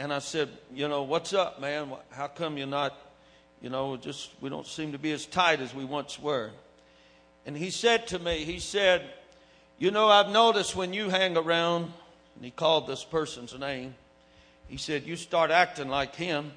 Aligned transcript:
And 0.00 0.14
I 0.14 0.20
said, 0.20 0.48
You 0.74 0.88
know, 0.88 1.02
what's 1.02 1.34
up, 1.34 1.60
man? 1.60 1.92
How 2.08 2.26
come 2.26 2.56
you're 2.56 2.66
not, 2.66 2.96
you 3.60 3.68
know, 3.68 3.98
just, 3.98 4.30
we 4.40 4.48
don't 4.48 4.66
seem 4.66 4.92
to 4.92 4.98
be 4.98 5.12
as 5.12 5.26
tight 5.26 5.60
as 5.60 5.74
we 5.74 5.84
once 5.84 6.18
were. 6.18 6.52
And 7.44 7.54
he 7.54 7.68
said 7.68 8.06
to 8.06 8.18
me, 8.18 8.44
He 8.44 8.60
said, 8.60 9.02
You 9.78 9.90
know, 9.90 10.08
I've 10.08 10.30
noticed 10.30 10.74
when 10.74 10.94
you 10.94 11.10
hang 11.10 11.36
around, 11.36 11.92
and 12.34 12.42
he 12.42 12.50
called 12.50 12.86
this 12.86 13.04
person's 13.04 13.56
name, 13.58 13.94
he 14.68 14.78
said, 14.78 15.04
You 15.04 15.16
start 15.16 15.50
acting 15.50 15.90
like 15.90 16.16
him. 16.16 16.52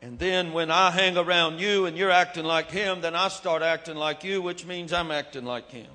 And 0.00 0.16
then 0.16 0.52
when 0.52 0.70
I 0.70 0.92
hang 0.92 1.16
around 1.16 1.58
you 1.58 1.86
and 1.86 1.96
you're 1.98 2.12
acting 2.12 2.44
like 2.44 2.70
him, 2.70 3.00
then 3.00 3.16
I 3.16 3.26
start 3.26 3.62
acting 3.62 3.96
like 3.96 4.22
you, 4.22 4.40
which 4.40 4.64
means 4.64 4.92
I'm 4.92 5.10
acting 5.10 5.44
like 5.44 5.68
him. 5.72 5.90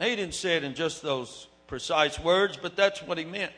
He 0.00 0.16
didn't 0.16 0.34
say 0.34 0.56
it 0.56 0.64
in 0.64 0.74
just 0.74 1.02
those 1.02 1.46
precise 1.68 2.18
words, 2.18 2.58
but 2.60 2.74
that's 2.74 3.00
what 3.00 3.16
he 3.16 3.24
meant. 3.24 3.52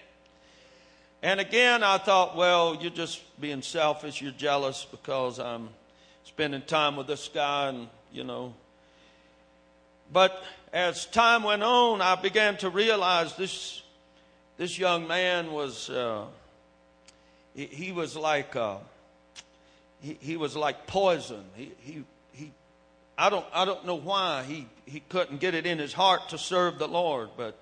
And 1.23 1.41
again, 1.41 1.83
I 1.83 1.99
thought, 1.99 2.37
well, 2.37 2.79
you're 2.81 2.91
just 2.91 3.21
being 3.41 3.63
selfish. 3.63 4.23
You're 4.23 4.31
jealous 4.33 4.87
because 4.89 5.41
I'm 5.41 5.71
spending 6.25 6.63
time 6.63 6.97
with 6.97 7.09
this 7.09 7.29
guy, 7.29 7.71
and, 7.71 7.89
you 8.13 8.23
know. 8.23 8.55
But 10.13 10.43
as 10.73 11.07
time 11.07 11.43
went 11.43 11.63
on, 11.63 12.01
I 12.01 12.15
began 12.15 12.57
to 12.59 12.71
realize 12.71 13.35
this, 13.37 13.83
this 14.59 14.79
young 14.79 15.09
man 15.09 15.53
was, 15.53 15.91
uh, 15.91 16.27
he, 17.55 17.67
he, 17.67 17.93
was 17.93 18.17
like, 18.17 18.55
uh, 18.55 18.77
he, 20.01 20.17
he 20.21 20.37
was 20.37 20.55
like 20.55 20.87
poison. 20.87 21.45
He, 21.57 21.73
he, 21.81 22.05
he, 22.33 22.53
I 23.17 23.29
don't, 23.29 23.47
I 23.53 23.65
don't 23.65 23.85
know 23.85 23.97
why 23.97 24.45
he, 24.45 24.67
he 24.87 25.01
couldn't 25.01 25.41
get 25.41 25.55
it 25.55 25.67
in 25.67 25.79
his 25.79 25.93
heart 25.93 26.29
to 26.29 26.39
serve 26.39 26.79
the 26.79 26.89
Lord, 26.89 27.31
but 27.37 27.59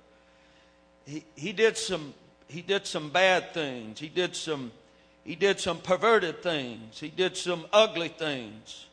he, 1.07 1.25
he 1.35 1.53
did 1.53 1.79
some, 1.79 2.13
he 2.49 2.63
did 2.63 2.87
some 2.87 3.11
bad 3.11 3.53
things. 3.53 3.99
He 3.99 4.09
did 4.09 4.37
some, 4.37 4.73
he 5.25 5.35
did 5.35 5.61
some 5.61 5.79
perverted 5.79 6.43
things. 6.43 6.99
He 7.01 7.09
did 7.09 7.37
some 7.37 7.67
ugly 7.73 8.09
things. 8.09 8.87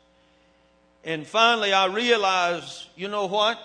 And 1.04 1.26
finally 1.26 1.72
I 1.72 1.86
realized, 1.86 2.86
you 2.96 3.08
know 3.08 3.26
what? 3.26 3.58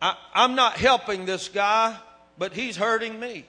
I, 0.00 0.16
I'm 0.34 0.54
not 0.54 0.74
helping 0.74 1.24
this 1.24 1.48
guy, 1.48 1.96
but 2.38 2.52
he's 2.52 2.76
hurting 2.76 3.18
me. 3.18 3.46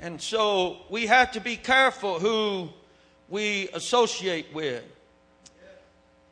And 0.00 0.20
so 0.20 0.78
we 0.90 1.06
have 1.06 1.32
to 1.32 1.40
be 1.40 1.56
careful 1.56 2.18
who 2.18 2.68
we 3.28 3.68
associate 3.72 4.52
with. 4.52 4.84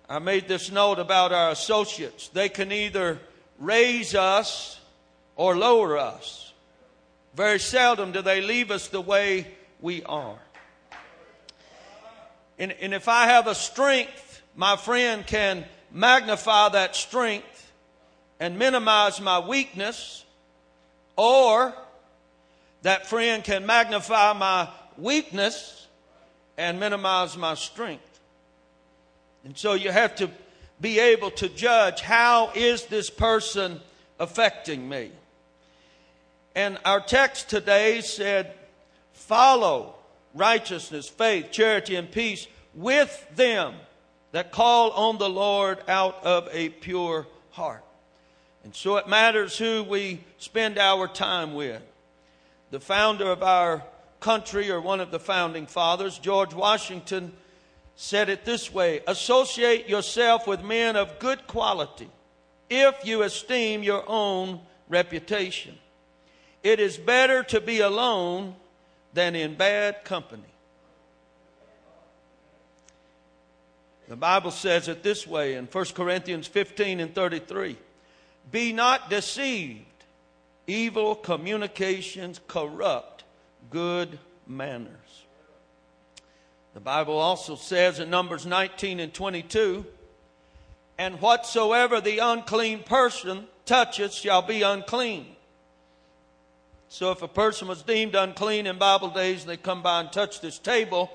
I 0.09 0.19
made 0.19 0.49
this 0.49 0.71
note 0.71 0.99
about 0.99 1.33
our 1.33 1.51
associates. 1.51 2.29
They 2.29 2.51
can 2.51 2.71
either 2.73 3.19
raise 3.59 4.15
us 4.15 4.79
or 5.37 5.57
lower 5.57 5.99
us. 5.99 6.53
Very 7.35 7.59
seldom 7.59 8.13
do 8.13 8.23
they 8.23 8.41
leave 8.41 8.71
us 8.71 8.89
the 8.89 9.01
way 9.01 9.47
we 9.81 10.03
are. 10.05 10.39
And, 12.59 12.73
and 12.73 12.95
if 12.95 13.09
I 13.09 13.27
have 13.27 13.47
a 13.47 13.55
strength, 13.55 14.43
my 14.55 14.77
friend 14.77 15.27
can 15.27 15.65
magnify 15.91 16.69
that 16.71 16.95
strength 16.95 17.73
and 18.39 18.59
minimize 18.59 19.21
my 19.21 19.39
weakness, 19.39 20.25
or 21.17 21.75
that 22.83 23.07
friend 23.07 23.43
can 23.43 23.65
magnify 23.65 24.33
my 24.33 24.69
weakness 24.99 25.87
and 26.57 26.79
minimize 26.79 27.37
my 27.37 27.55
strength. 27.55 28.21
And 29.45 29.57
so 29.57 29.75
you 29.75 29.91
have 29.91 30.15
to 30.17 30.31
be 30.81 30.99
able 30.99 31.31
to 31.33 31.49
judge 31.49 32.01
how 32.01 32.51
is 32.55 32.87
this 32.87 33.11
person 33.11 33.81
affecting 34.19 34.89
me? 34.89 35.11
And 36.55 36.79
our 36.85 37.01
text 37.01 37.51
today 37.51 38.01
said, 38.01 38.53
follow 39.13 39.95
righteousness, 40.35 41.09
faith, 41.09 41.51
charity, 41.51 41.97
and 41.97 42.11
peace 42.11 42.47
with 42.75 43.27
them 43.35 43.75
that 44.33 44.53
call 44.53 44.91
on 44.91 45.19
the 45.19 45.29
Lord 45.29 45.79
out 45.89 46.25
of 46.25 46.49
a 46.53 46.69
pure 46.69 47.27
heart. 47.51 47.85
And 48.65 48.75
so 48.75 48.97
it 48.97 49.09
matters 49.09 49.59
who 49.59 49.85
we 49.85 50.25
spend 50.39 50.79
our 50.79 51.07
time 51.07 51.55
with 51.55 51.83
the 52.71 52.81
founder 52.81 53.31
of 53.31 53.43
our 53.43 53.85
country, 54.19 54.71
or 54.71 54.81
one 54.81 55.01
of 55.01 55.11
the 55.11 55.21
founding 55.21 55.67
fathers, 55.67 56.19
George 56.19 56.55
Washington, 56.55 57.33
said 57.95 58.29
it 58.29 58.45
this 58.45 58.73
way 58.73 59.01
Associate 59.07 59.89
yourself 59.89 60.47
with 60.47 60.63
men 60.63 60.97
of 60.97 61.19
good 61.19 61.47
quality 61.47 62.09
if 62.71 63.05
you 63.05 63.23
esteem 63.23 63.83
your 63.83 64.03
own 64.09 64.61
reputation. 64.89 65.79
It 66.65 66.81
is 66.81 66.97
better 66.97 67.43
to 67.45 67.61
be 67.61 67.81
alone 67.81 68.57
than 69.13 69.37
in 69.37 69.55
bad 69.55 70.03
company. 70.03 70.43
The 74.09 74.17
Bible 74.17 74.51
says 74.51 74.89
it 74.89 75.03
this 75.03 75.27
way 75.27 75.55
in 75.55 75.67
1 75.67 75.85
Corinthians 75.95 76.47
15 76.47 77.01
and 77.01 77.15
33 77.15 77.77
Be 78.51 78.73
not 78.73 79.09
deceived. 79.09 79.85
Evil 80.67 81.15
communications 81.15 82.41
corrupt 82.49 83.25
good 83.71 84.19
manners. 84.47 85.27
The 86.73 86.81
Bible 86.81 87.19
also 87.19 87.55
says 87.55 88.01
in 88.01 88.09
Numbers 88.09 88.47
19 88.47 88.99
and 88.99 89.13
22, 89.13 89.85
and 90.97 91.21
whatsoever 91.21 92.01
the 92.01 92.19
unclean 92.19 92.83
person 92.83 93.47
toucheth 93.67 94.15
shall 94.15 94.41
be 94.41 94.63
unclean. 94.63 95.34
So 96.95 97.11
if 97.11 97.23
a 97.23 97.29
person 97.29 97.67
was 97.67 97.83
deemed 97.83 98.15
unclean 98.15 98.69
in 98.69 98.79
Bible 98.79 99.09
days 99.09 99.41
and 99.41 99.51
they 99.51 99.57
come 99.57 99.83
by 99.83 99.99
and 99.99 100.13
touch 100.13 100.41
this 100.41 100.61
table, 100.61 101.11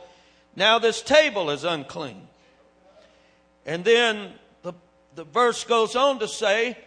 now 0.54 0.78
this 0.78 1.02
table 1.02 1.50
is 1.52 1.64
unclean. 1.64 2.28
And 3.66 3.86
then 3.86 4.34
the, 4.62 4.74
the 5.16 5.24
verse 5.24 5.64
goes 5.64 5.96
on 5.96 6.20
to 6.20 6.28
say, 6.28 6.78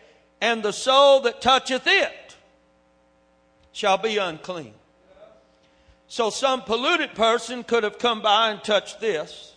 and 0.43 0.63
the 0.63 0.75
soul 0.75 1.21
that 1.21 1.41
toucheth 1.41 1.87
it 1.87 2.37
shall 3.73 3.97
be 3.97 4.19
unclean. 4.19 4.75
So 6.07 6.29
some 6.29 6.61
polluted 6.61 7.15
person 7.15 7.65
could 7.65 7.85
have 7.85 7.97
come 7.99 8.21
by 8.21 8.51
and 8.51 8.63
touched 8.63 9.01
this. 9.01 9.55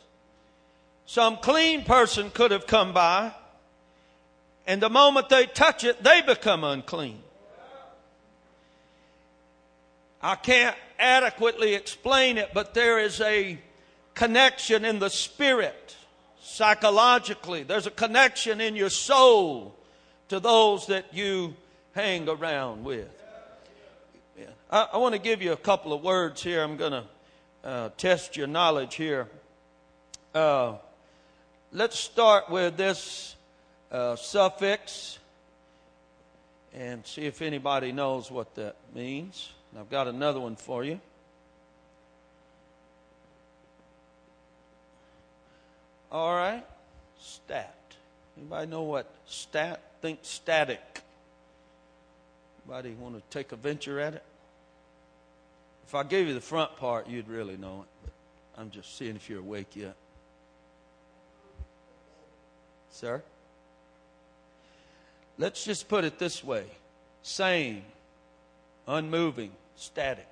Some 1.06 1.35
clean 1.35 1.84
person 1.84 2.29
could 2.29 2.51
have 2.51 2.68
come 2.68 2.94
by, 2.94 3.34
and 4.66 4.81
the 4.81 4.90
moment 4.90 5.28
they 5.28 5.45
touch 5.45 5.84
it, 5.84 6.01
they 6.06 6.22
become 6.22 6.63
unclean. 6.63 7.19
I 10.25 10.34
can't 10.34 10.75
adequately 10.97 11.75
explain 11.75 12.40
it, 12.40 12.50
but 12.52 12.74
there 12.74 12.97
is 12.97 13.22
a 13.22 13.59
connection 14.16 14.84
in 14.84 14.97
the 14.97 15.12
spirit, 15.12 15.96
psychologically. 16.41 17.62
There's 17.62 17.86
a 17.86 17.91
connection 17.91 18.59
in 18.59 18.75
your 18.75 18.90
soul 18.90 19.75
to 20.30 20.40
those 20.40 20.88
that 20.88 21.13
you 21.13 21.53
hang 21.94 22.28
around 22.28 22.84
with. 22.84 23.08
I, 24.72 24.88
I 24.94 24.97
want 24.97 25.13
to 25.13 25.22
give 25.22 25.44
you 25.44 25.52
a 25.52 25.58
couple 25.58 25.94
of 25.94 26.02
words 26.02 26.42
here. 26.42 26.63
I'm 26.63 26.78
going 26.78 26.94
to 26.94 27.03
uh, 27.63 27.90
test 27.96 28.36
your 28.36 28.47
knowledge 28.47 28.96
here. 28.96 29.28
Uh, 30.34 30.78
let's 31.72 32.00
start 32.00 32.50
with 32.50 32.78
this 32.78 33.36
uh, 33.92 34.16
suffix 34.16 35.19
and 36.74 37.06
see 37.06 37.28
if 37.28 37.44
anybody 37.44 37.92
knows 37.92 38.31
what 38.31 38.56
that 38.56 38.75
means. 38.96 39.52
I've 39.78 39.90
got 39.90 40.08
another 40.08 40.40
one 40.40 40.56
for 40.56 40.84
you. 40.84 41.00
All 46.12 46.34
right, 46.34 46.63
stat. 47.19 47.75
Anybody 48.38 48.68
know 48.68 48.84
what 48.84 49.09
stat? 49.25 49.81
Think 50.02 50.19
static. 50.22 51.02
Anybody 52.66 52.96
want 53.00 53.16
to 53.16 53.38
take 53.38 53.52
a 53.52 53.56
venture 53.58 54.00
at 54.00 54.13
it? 54.13 54.24
If 55.86 55.94
I 55.94 56.04
gave 56.04 56.27
you 56.27 56.33
the 56.33 56.42
front 56.42 56.77
part, 56.77 57.07
you'd 57.07 57.27
really 57.27 57.57
know 57.57 57.81
it. 57.81 57.88
But 58.04 58.62
I'm 58.62 58.72
just 58.72 58.98
seeing 58.98 59.16
if 59.16 59.30
you're 59.30 59.39
awake 59.39 59.75
yet. 59.75 59.95
Sir? 62.92 63.22
Let's 65.38 65.66
just 65.66 65.89
put 65.89 66.06
it 66.06 66.18
this 66.18 66.44
way 66.44 66.66
same, 67.22 67.83
unmoving, 68.88 69.51
static. 69.75 70.27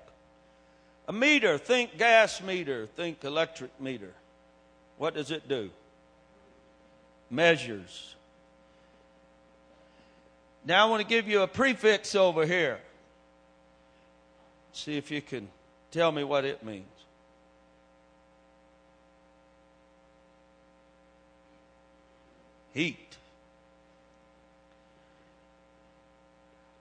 A 1.06 1.12
meter, 1.12 1.58
think 1.58 1.98
gas 1.98 2.42
meter, 2.42 2.86
think 2.96 3.22
electric 3.24 3.78
meter. 3.80 4.12
What 4.96 5.14
does 5.14 5.30
it 5.30 5.48
do? 5.48 5.70
Measures. 7.30 8.14
Now 10.64 10.86
I 10.86 10.90
want 10.90 11.02
to 11.02 11.06
give 11.06 11.28
you 11.28 11.42
a 11.42 11.46
prefix 11.46 12.14
over 12.14 12.46
here. 12.46 12.78
See 14.72 14.96
if 14.96 15.10
you 15.10 15.20
can 15.20 15.48
tell 15.90 16.10
me 16.10 16.24
what 16.24 16.44
it 16.44 16.64
means. 16.64 16.86
Heat. 22.72 22.98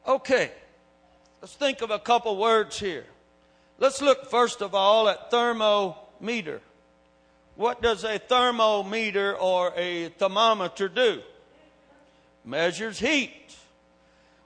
Okay, 0.07 0.51
let's 1.43 1.55
think 1.55 1.81
of 1.81 1.91
a 1.91 1.99
couple 1.99 2.37
words 2.37 2.79
here. 2.79 3.03
Let's 3.77 4.01
look 4.01 4.31
first 4.31 4.61
of 4.61 4.73
all 4.73 5.09
at 5.09 5.29
thermometer. 5.29 6.61
What 7.57 7.81
does 7.81 8.05
a 8.05 8.17
thermometer 8.17 9.35
or 9.35 9.73
a 9.75 10.07
thermometer 10.07 10.87
do? 10.87 11.21
Measures 12.45 12.97
heat. 12.97 13.57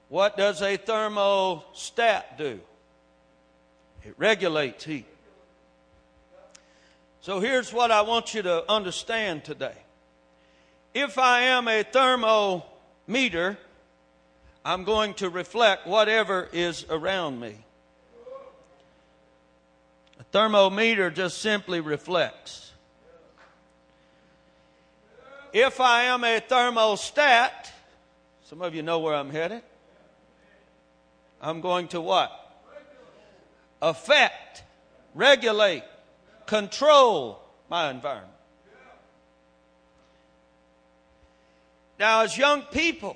What 0.09 0.37
does 0.37 0.63
a 0.63 0.75
thermostat 0.75 2.35
do? 2.35 2.59
It 4.03 4.15
regulates 4.17 4.83
heat. 4.83 5.05
So 7.21 7.39
here's 7.39 7.71
what 7.71 7.91
I 7.91 8.01
want 8.01 8.33
you 8.33 8.41
to 8.41 8.67
understand 8.67 9.43
today. 9.43 9.77
If 10.95 11.19
I 11.19 11.41
am 11.41 11.67
a 11.67 11.83
thermometer, 11.83 13.59
I'm 14.67 14.83
going 14.83 15.13
to 15.13 15.29
reflect 15.29 15.87
whatever 15.87 16.49
is 16.51 16.85
around 16.89 17.39
me. 17.39 17.55
A 20.19 20.23
thermometer 20.23 21.09
just 21.09 21.37
simply 21.37 21.79
reflects. 21.79 22.73
If 25.53 25.79
I 25.79 26.03
am 26.03 26.25
a 26.25 26.41
thermostat, 26.41 27.71
some 28.43 28.61
of 28.61 28.75
you 28.75 28.81
know 28.81 28.99
where 28.99 29.15
I'm 29.15 29.29
headed. 29.29 29.61
I'm 31.41 31.61
going 31.61 31.87
to 31.89 32.01
what? 32.01 32.29
Affect, 33.81 34.63
regulate, 35.15 35.85
control 36.45 37.41
my 37.69 37.89
environment. 37.89 38.33
Now, 41.97 42.23
as 42.23 42.37
young 42.37 42.63
people, 42.63 43.15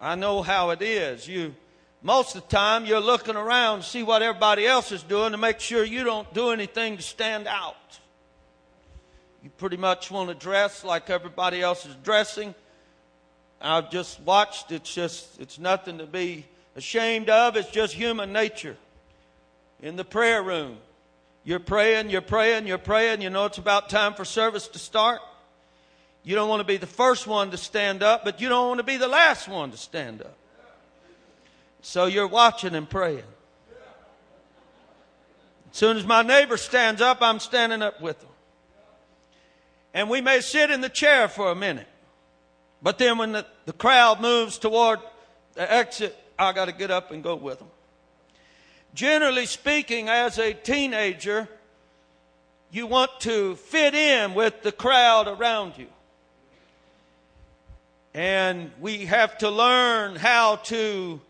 I 0.00 0.14
know 0.14 0.42
how 0.42 0.70
it 0.70 0.82
is. 0.82 1.26
You, 1.26 1.54
most 2.02 2.36
of 2.36 2.42
the 2.42 2.48
time, 2.48 2.84
you're 2.84 3.00
looking 3.00 3.36
around 3.36 3.80
to 3.80 3.84
see 3.84 4.02
what 4.02 4.22
everybody 4.22 4.66
else 4.66 4.92
is 4.92 5.02
doing 5.02 5.32
to 5.32 5.38
make 5.38 5.60
sure 5.60 5.84
you 5.84 6.04
don't 6.04 6.32
do 6.34 6.50
anything 6.50 6.96
to 6.96 7.02
stand 7.02 7.46
out. 7.46 7.76
You 9.42 9.50
pretty 9.58 9.76
much 9.76 10.10
want 10.10 10.28
to 10.28 10.34
dress 10.34 10.84
like 10.84 11.10
everybody 11.10 11.60
else 11.60 11.84
is 11.86 11.94
dressing. 12.02 12.54
I've 13.60 13.90
just 13.90 14.20
watched. 14.20 14.72
It's 14.72 14.92
just, 14.92 15.40
it's 15.40 15.58
nothing 15.58 15.98
to 15.98 16.06
be 16.06 16.46
ashamed 16.76 17.30
of. 17.30 17.56
It's 17.56 17.70
just 17.70 17.94
human 17.94 18.32
nature. 18.32 18.76
In 19.80 19.96
the 19.96 20.04
prayer 20.04 20.42
room, 20.42 20.78
you're 21.44 21.60
praying, 21.60 22.08
you're 22.08 22.22
praying, 22.22 22.66
you're 22.66 22.78
praying. 22.78 23.20
You 23.20 23.30
know 23.30 23.44
it's 23.44 23.58
about 23.58 23.90
time 23.90 24.14
for 24.14 24.24
service 24.24 24.68
to 24.68 24.78
start. 24.78 25.20
You 26.24 26.34
don't 26.34 26.48
want 26.48 26.60
to 26.60 26.64
be 26.64 26.78
the 26.78 26.86
first 26.86 27.26
one 27.26 27.50
to 27.50 27.58
stand 27.58 28.02
up, 28.02 28.24
but 28.24 28.40
you 28.40 28.48
don't 28.48 28.68
want 28.68 28.78
to 28.78 28.84
be 28.84 28.96
the 28.96 29.08
last 29.08 29.46
one 29.46 29.70
to 29.70 29.76
stand 29.76 30.22
up. 30.22 30.36
So 31.82 32.06
you're 32.06 32.26
watching 32.26 32.74
and 32.74 32.88
praying. 32.88 33.24
As 35.70 35.78
soon 35.78 35.98
as 35.98 36.06
my 36.06 36.22
neighbor 36.22 36.56
stands 36.56 37.02
up, 37.02 37.18
I'm 37.20 37.38
standing 37.40 37.82
up 37.82 38.00
with 38.00 38.18
them. 38.20 38.30
And 39.92 40.08
we 40.08 40.22
may 40.22 40.40
sit 40.40 40.70
in 40.70 40.80
the 40.80 40.88
chair 40.88 41.28
for 41.28 41.50
a 41.50 41.54
minute. 41.54 41.86
But 42.80 42.96
then 42.96 43.18
when 43.18 43.32
the, 43.32 43.46
the 43.66 43.72
crowd 43.72 44.20
moves 44.20 44.56
toward 44.58 45.00
the 45.52 45.70
exit, 45.70 46.16
I 46.38 46.52
got 46.52 46.66
to 46.66 46.72
get 46.72 46.90
up 46.90 47.10
and 47.10 47.22
go 47.22 47.34
with 47.34 47.58
them. 47.58 47.68
Generally 48.94 49.46
speaking, 49.46 50.08
as 50.08 50.38
a 50.38 50.54
teenager, 50.54 51.48
you 52.70 52.86
want 52.86 53.10
to 53.20 53.56
fit 53.56 53.94
in 53.94 54.34
with 54.34 54.62
the 54.62 54.72
crowd 54.72 55.28
around 55.28 55.74
you. 55.76 55.86
And 58.14 58.70
we 58.80 59.06
have 59.06 59.36
to 59.38 59.50
learn 59.50 60.14
how 60.14 60.56
to 60.56 61.20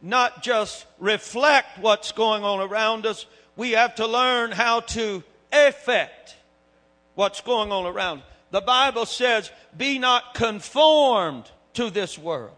not 0.00 0.42
just 0.42 0.86
reflect 0.98 1.78
what's 1.78 2.12
going 2.12 2.42
on 2.42 2.60
around 2.60 3.04
us, 3.04 3.26
we 3.56 3.72
have 3.72 3.96
to 3.96 4.06
learn 4.06 4.50
how 4.50 4.80
to 4.80 5.22
affect 5.52 6.34
what's 7.14 7.42
going 7.42 7.70
on 7.70 7.84
around. 7.84 8.22
The 8.50 8.62
Bible 8.62 9.04
says, 9.04 9.50
be 9.76 9.98
not 9.98 10.34
conformed 10.34 11.50
to 11.74 11.90
this 11.90 12.18
world, 12.18 12.56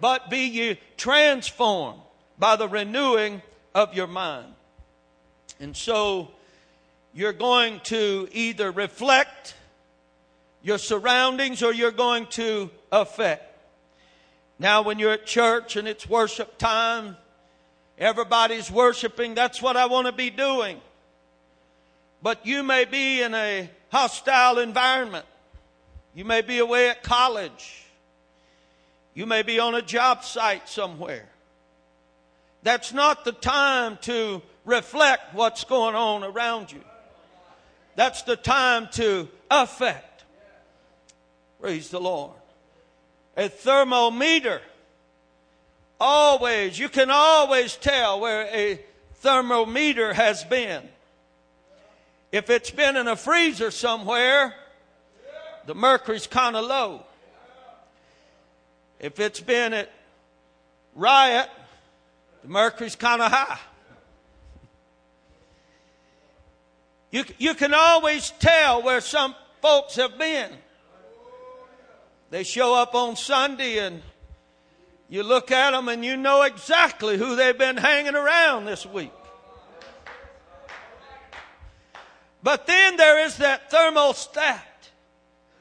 but 0.00 0.28
be 0.28 0.46
ye 0.46 0.80
transformed 0.98 2.00
by 2.38 2.56
the 2.56 2.68
renewing 2.68 3.40
of 3.74 3.94
your 3.94 4.06
mind. 4.06 4.52
And 5.58 5.74
so 5.74 6.30
you're 7.14 7.32
going 7.32 7.80
to 7.84 8.28
either 8.32 8.70
reflect 8.70 9.54
your 10.64 10.78
surroundings 10.78 11.62
or 11.62 11.72
you're 11.72 11.92
going 11.92 12.26
to 12.26 12.70
affect. 12.90 13.44
Now, 14.58 14.80
when 14.82 14.98
you're 14.98 15.12
at 15.12 15.26
church 15.26 15.76
and 15.76 15.86
it's 15.86 16.08
worship 16.08 16.56
time, 16.56 17.18
everybody's 17.98 18.70
worshiping, 18.70 19.34
that's 19.34 19.60
what 19.60 19.76
I 19.76 19.86
want 19.86 20.06
to 20.06 20.12
be 20.12 20.30
doing. 20.30 20.80
But 22.22 22.46
you 22.46 22.62
may 22.62 22.86
be 22.86 23.20
in 23.20 23.34
a 23.34 23.68
hostile 23.92 24.58
environment. 24.58 25.26
You 26.14 26.24
may 26.24 26.40
be 26.40 26.58
away 26.58 26.88
at 26.88 27.02
college. 27.02 27.84
You 29.12 29.26
may 29.26 29.42
be 29.42 29.60
on 29.60 29.74
a 29.74 29.82
job 29.82 30.24
site 30.24 30.66
somewhere. 30.66 31.28
That's 32.62 32.94
not 32.94 33.26
the 33.26 33.32
time 33.32 33.98
to 34.02 34.40
reflect 34.64 35.34
what's 35.34 35.64
going 35.64 35.94
on 35.94 36.24
around 36.24 36.72
you. 36.72 36.80
That's 37.96 38.22
the 38.22 38.36
time 38.36 38.88
to 38.92 39.28
affect. 39.50 40.13
Praise 41.64 41.88
the 41.88 41.98
Lord. 41.98 42.32
A 43.38 43.48
thermometer. 43.48 44.60
Always, 45.98 46.78
you 46.78 46.90
can 46.90 47.08
always 47.10 47.74
tell 47.76 48.20
where 48.20 48.42
a 48.54 48.78
thermometer 49.14 50.12
has 50.12 50.44
been. 50.44 50.86
If 52.30 52.50
it's 52.50 52.70
been 52.70 52.98
in 52.98 53.08
a 53.08 53.16
freezer 53.16 53.70
somewhere, 53.70 54.54
the 55.64 55.74
mercury's 55.74 56.26
kind 56.26 56.54
of 56.54 56.66
low. 56.66 57.02
If 59.00 59.18
it's 59.18 59.40
been 59.40 59.72
at 59.72 59.90
riot, 60.94 61.48
the 62.42 62.50
mercury's 62.50 62.94
kind 62.94 63.22
of 63.22 63.32
high. 63.32 63.58
You, 67.10 67.24
you 67.38 67.54
can 67.54 67.72
always 67.72 68.34
tell 68.38 68.82
where 68.82 69.00
some 69.00 69.34
folks 69.62 69.96
have 69.96 70.18
been. 70.18 70.50
They 72.30 72.42
show 72.42 72.74
up 72.74 72.94
on 72.94 73.16
Sunday 73.16 73.78
and 73.78 74.02
you 75.08 75.22
look 75.22 75.50
at 75.50 75.70
them 75.70 75.88
and 75.88 76.04
you 76.04 76.16
know 76.16 76.42
exactly 76.42 77.16
who 77.16 77.36
they've 77.36 77.56
been 77.56 77.76
hanging 77.76 78.14
around 78.14 78.64
this 78.64 78.84
week. 78.84 79.12
But 82.42 82.66
then 82.66 82.96
there 82.96 83.24
is 83.24 83.38
that 83.38 83.70
thermostat. 83.70 84.60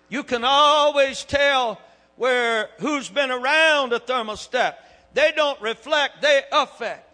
You 0.10 0.24
can 0.24 0.43
always 0.43 1.24
tell 1.24 1.79
where 2.17 2.70
who's 2.79 3.10
been 3.10 3.32
around 3.32 3.93
a 3.93 4.00
thermostat. 4.00 4.75
They 5.13 5.32
don't 5.36 5.60
reflect, 5.62 6.22
they 6.22 6.41
affect. 6.51 7.10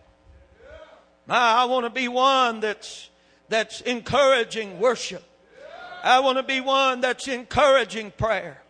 I 1.28 1.66
want 1.66 1.86
to 1.86 1.92
be 1.92 2.08
one 2.08 2.60
that's 2.60 3.10
that's 3.50 3.82
encouraging 3.82 4.80
worship. 4.80 5.24
I 6.04 6.20
want 6.22 6.38
to 6.38 6.44
be 6.44 6.62
one 6.62 7.02
that's 7.02 7.28
encouraging 7.28 8.12
prayer. 8.12 8.62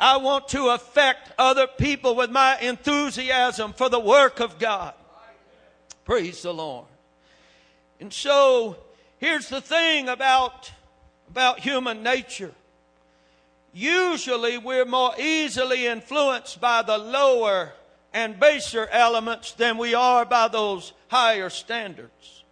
I 0.00 0.18
want 0.18 0.48
to 0.48 0.68
affect 0.68 1.32
other 1.38 1.66
people 1.66 2.14
with 2.14 2.30
my 2.30 2.58
enthusiasm 2.58 3.72
for 3.72 3.88
the 3.88 4.00
work 4.00 4.40
of 4.40 4.58
God. 4.58 4.94
Praise 6.04 6.42
the 6.42 6.54
Lord. 6.54 6.86
And 8.00 8.12
so 8.12 8.76
here's 9.18 9.48
the 9.48 9.60
thing 9.60 10.08
about, 10.08 10.70
about 11.30 11.60
human 11.60 12.02
nature. 12.02 12.52
Usually 13.72 14.56
we're 14.56 14.84
more 14.84 15.12
easily 15.18 15.86
influenced 15.86 16.60
by 16.60 16.82
the 16.82 16.98
lower 16.98 17.72
and 18.14 18.40
baser 18.40 18.86
elements 18.90 19.52
than 19.52 19.78
we 19.78 19.94
are 19.94 20.24
by 20.24 20.48
those 20.48 20.92
higher 21.08 21.50
standards. 21.50 22.44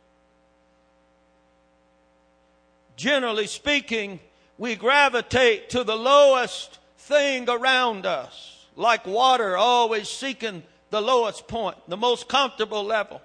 Generally 2.96 3.46
speaking, 3.46 4.20
we 4.58 4.74
gravitate 4.74 5.70
to 5.70 5.84
the 5.84 5.96
lowest 5.96 6.78
thing 7.06 7.48
around 7.48 8.04
us, 8.04 8.66
like 8.74 9.06
water, 9.06 9.56
always 9.56 10.08
seeking 10.08 10.62
the 10.90 11.00
lowest 11.00 11.46
point, 11.46 11.76
the 11.88 11.96
most 11.96 12.28
comfortable 12.28 12.84
level. 12.84 13.22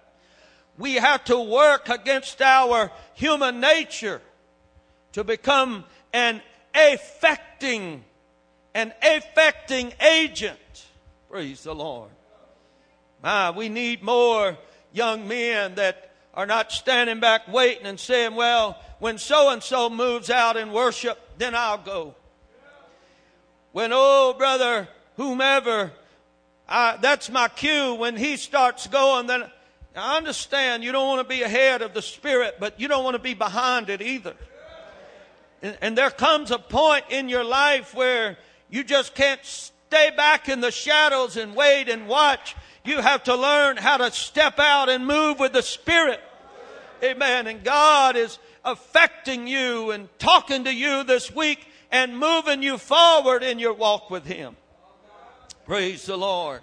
We 0.78 0.96
have 0.96 1.24
to 1.26 1.40
work 1.40 1.90
against 1.90 2.42
our 2.42 2.92
human 3.16 3.60
nature 3.60 4.22
to 5.14 5.24
become 5.24 5.84
an 6.14 6.42
affecting, 6.74 8.04
an 8.74 8.94
affecting 9.02 9.94
agent. 10.00 10.60
Praise 11.30 11.64
the 11.64 11.76
Lord. 11.76 12.10
Ah, 13.24 13.52
we 13.56 13.68
need 13.68 14.04
more 14.04 14.58
young 14.94 15.28
men 15.28 15.76
that 15.76 16.12
are 16.34 16.46
not 16.46 16.72
standing 16.72 17.20
back 17.20 17.52
waiting 17.52 17.86
and 17.86 18.00
saying, 18.00 18.36
well, 18.36 18.80
when 19.00 19.18
so 19.18 19.50
and 19.50 19.62
so 19.62 19.90
moves 19.90 20.30
out 20.30 20.56
in 20.56 20.72
worship, 20.72 21.20
then 21.38 21.56
I'll 21.56 21.78
go. 21.78 22.16
When, 23.72 23.92
oh, 23.94 24.36
brother, 24.38 24.88
whomever, 25.16 25.92
I, 26.68 26.98
that's 27.02 27.30
my 27.30 27.48
cue. 27.48 27.96
When 27.96 28.18
he 28.18 28.38
starts 28.38 28.88
going, 28.88 29.28
then 29.28 29.50
I 29.96 30.18
understand 30.18 30.84
you 30.84 30.92
don't 30.92 31.08
want 31.08 31.28
to 31.28 31.36
be 31.36 31.42
ahead 31.42 31.82
of 31.82 31.94
the 31.94 32.02
Spirit, 32.02 32.56
but 32.60 32.80
you 32.80 32.88
don't 32.88 33.04
want 33.04 33.16
to 33.16 33.22
be 33.22 33.34
behind 33.34 33.90
it 33.90 34.02
either. 34.02 34.36
And, 35.62 35.78
and 35.82 35.98
there 35.98 36.10
comes 36.10 36.52
a 36.52 36.60
point 36.60 37.06
in 37.10 37.30
your 37.30 37.44
life 37.44 37.94
where 37.94 38.38
you 38.70 38.84
just 38.84 39.16
can't 39.16 39.44
stay 39.44 40.12
back 40.16 40.50
in 40.50 40.62
the 40.62 40.72
shadows 40.72 41.38
and 41.38 41.56
wait 41.56 41.90
and 41.90 42.08
watch. 42.08 42.56
You 42.84 43.02
have 43.02 43.24
to 43.24 43.36
learn 43.36 43.78
how 43.78 43.98
to 43.98 44.12
step 44.12 44.60
out 44.60 44.90
and 44.90 45.06
move 45.06 45.40
with 45.40 45.54
the 45.54 45.62
Spirit. 45.62 46.20
Amen. 47.04 47.48
And 47.48 47.64
God 47.64 48.16
is 48.16 48.38
affecting 48.64 49.48
you 49.48 49.92
and 49.92 50.08
talking 50.20 50.66
to 50.66 50.74
you 50.74 51.04
this 51.04 51.34
week 51.34 51.68
and 51.92 52.18
moving 52.18 52.64
you 52.64 52.78
forward 52.78 53.44
in 53.44 53.60
your 53.60 53.74
walk 53.74 54.10
with 54.10 54.26
Him. 54.26 54.56
Praise 55.66 56.06
the 56.06 56.18
Lord. 56.18 56.62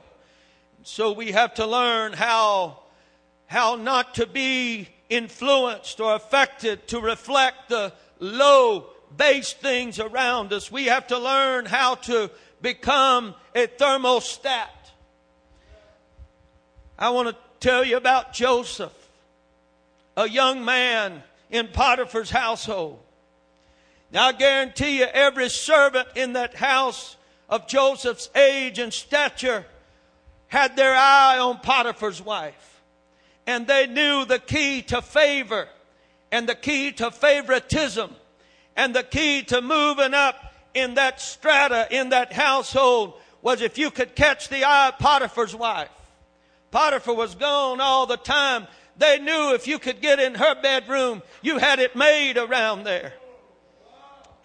So 0.82 1.12
we 1.12 1.32
have 1.32 1.54
to 1.54 1.66
learn 1.66 2.12
how, 2.14 2.80
how 3.46 3.76
not 3.76 4.14
to 4.14 4.26
be 4.26 4.88
influenced 5.08 6.00
or 6.00 6.14
affected 6.14 6.88
to 6.88 7.00
reflect 7.00 7.68
the 7.68 7.92
low 8.18 8.86
base 9.16 9.52
things 9.52 10.00
around 10.00 10.52
us. 10.52 10.70
We 10.70 10.86
have 10.86 11.06
to 11.08 11.18
learn 11.18 11.66
how 11.66 11.96
to 11.96 12.30
become 12.60 13.34
a 13.54 13.66
thermostat. 13.66 14.68
I 16.98 17.10
want 17.10 17.28
to 17.28 17.36
tell 17.60 17.84
you 17.84 17.96
about 17.96 18.32
Joseph, 18.32 18.92
a 20.16 20.28
young 20.28 20.64
man 20.64 21.22
in 21.50 21.68
Potiphar's 21.68 22.30
household. 22.30 22.98
Now 24.10 24.28
I 24.28 24.32
guarantee 24.32 24.98
you 24.98 25.04
every 25.04 25.48
servant 25.48 26.08
in 26.14 26.32
that 26.32 26.54
house 26.54 27.16
of 27.48 27.68
Joseph's 27.68 28.30
age 28.34 28.78
and 28.78 28.92
stature 28.92 29.64
had 30.48 30.76
their 30.76 30.94
eye 30.94 31.38
on 31.38 31.58
Potiphar's 31.60 32.22
wife. 32.22 32.82
And 33.46 33.66
they 33.66 33.86
knew 33.86 34.24
the 34.24 34.38
key 34.38 34.82
to 34.82 35.02
favor 35.02 35.68
and 36.30 36.48
the 36.48 36.54
key 36.54 36.92
to 36.92 37.10
favoritism 37.10 38.14
and 38.76 38.94
the 38.94 39.02
key 39.02 39.42
to 39.44 39.60
moving 39.60 40.14
up 40.14 40.54
in 40.74 40.94
that 40.94 41.20
strata, 41.20 41.88
in 41.90 42.10
that 42.10 42.32
household 42.32 43.14
was 43.42 43.60
if 43.60 43.78
you 43.78 43.90
could 43.90 44.14
catch 44.14 44.48
the 44.48 44.64
eye 44.64 44.88
of 44.88 44.98
Potiphar's 44.98 45.54
wife. 45.54 45.88
Potiphar 46.70 47.14
was 47.14 47.34
gone 47.34 47.80
all 47.80 48.06
the 48.06 48.16
time. 48.16 48.66
They 48.96 49.18
knew 49.18 49.54
if 49.54 49.66
you 49.66 49.78
could 49.78 50.00
get 50.00 50.18
in 50.18 50.34
her 50.34 50.60
bedroom, 50.60 51.22
you 51.40 51.58
had 51.58 51.78
it 51.78 51.96
made 51.96 52.36
around 52.36 52.84
there. 52.84 53.14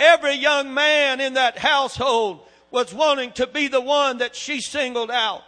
Every 0.03 0.33
young 0.33 0.74
man 0.74 1.22
in 1.22 1.36
that 1.36 1.57
household 1.57 2.41
was 2.72 2.93
wanting 2.93 3.31
to 3.33 3.48
be 3.48 3.69
the 3.69 3.79
one 3.79 4.17
that 4.17 4.36
she 4.36 4.60
singled 4.60 5.10
out. 5.10 5.43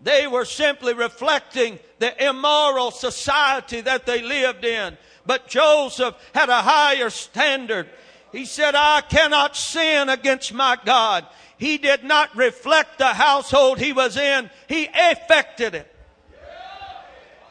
They 0.00 0.28
were 0.28 0.44
simply 0.44 0.94
reflecting 0.94 1.80
the 1.98 2.28
immoral 2.28 2.92
society 2.92 3.80
that 3.80 4.06
they 4.06 4.22
lived 4.22 4.64
in. 4.64 4.96
But 5.26 5.48
Joseph 5.48 6.14
had 6.34 6.50
a 6.50 6.62
higher 6.62 7.10
standard. 7.10 7.88
He 8.30 8.44
said, 8.44 8.76
I 8.76 9.00
cannot 9.00 9.56
sin 9.56 10.08
against 10.08 10.52
my 10.52 10.78
God. 10.84 11.26
He 11.58 11.78
did 11.78 12.04
not 12.04 12.36
reflect 12.36 12.98
the 12.98 13.06
household 13.06 13.80
he 13.80 13.92
was 13.92 14.16
in. 14.16 14.50
He 14.68 14.86
affected 14.86 15.74
it. 15.74 15.92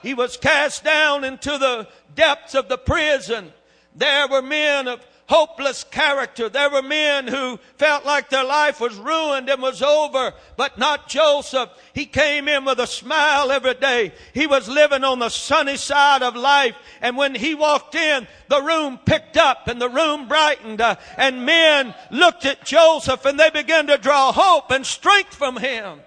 He 0.02 0.14
was 0.14 0.38
cast 0.38 0.86
down 0.86 1.26
into 1.26 1.58
the 1.58 1.90
depths 2.16 2.56
of 2.56 2.70
the 2.70 2.78
prison. 2.78 3.52
There 3.94 4.30
were 4.30 4.42
men 4.42 4.88
of 4.88 5.06
hopeless 5.28 5.84
character. 5.84 6.50
There 6.50 6.70
were 6.70 6.82
men 6.82 7.28
who 7.28 7.60
felt 7.78 8.06
like 8.06 8.30
their 8.30 8.44
life 8.44 8.80
was 8.80 8.96
ruined 8.96 9.50
and 9.50 9.62
was 9.62 9.82
over, 9.82 10.34
but 10.56 10.78
not 10.78 11.08
Joseph. 11.08 11.70
He 11.94 12.06
came 12.06 12.48
in 12.48 12.66
with 12.66 12.80
a 12.80 12.88
smile 12.88 13.52
every 13.52 13.74
day. 13.74 14.14
He 14.34 14.48
was 14.48 14.68
living 14.68 15.04
on 15.04 15.20
the 15.20 15.30
sunny 15.30 15.78
side 15.78 16.22
of 16.22 16.36
life. 16.36 16.76
And 17.02 17.18
when 17.18 17.36
he 17.36 17.56
walked 17.56 17.96
in, 17.96 18.28
the 18.50 18.62
room 18.62 19.00
picked 19.04 19.38
up 19.38 19.68
and 19.68 19.82
the 19.82 19.90
room 19.90 20.28
brightened. 20.28 20.82
Uh, 20.82 20.96
and 21.18 21.46
men 21.46 21.96
looked 22.12 22.46
at 22.46 22.66
Joseph 22.66 23.26
and 23.26 23.40
they 23.40 23.50
began 23.50 23.88
to 23.88 23.98
draw 23.98 24.32
hope 24.32 24.72
and 24.72 24.86
strength 24.86 25.34
from 25.34 25.58
him. 25.58 26.00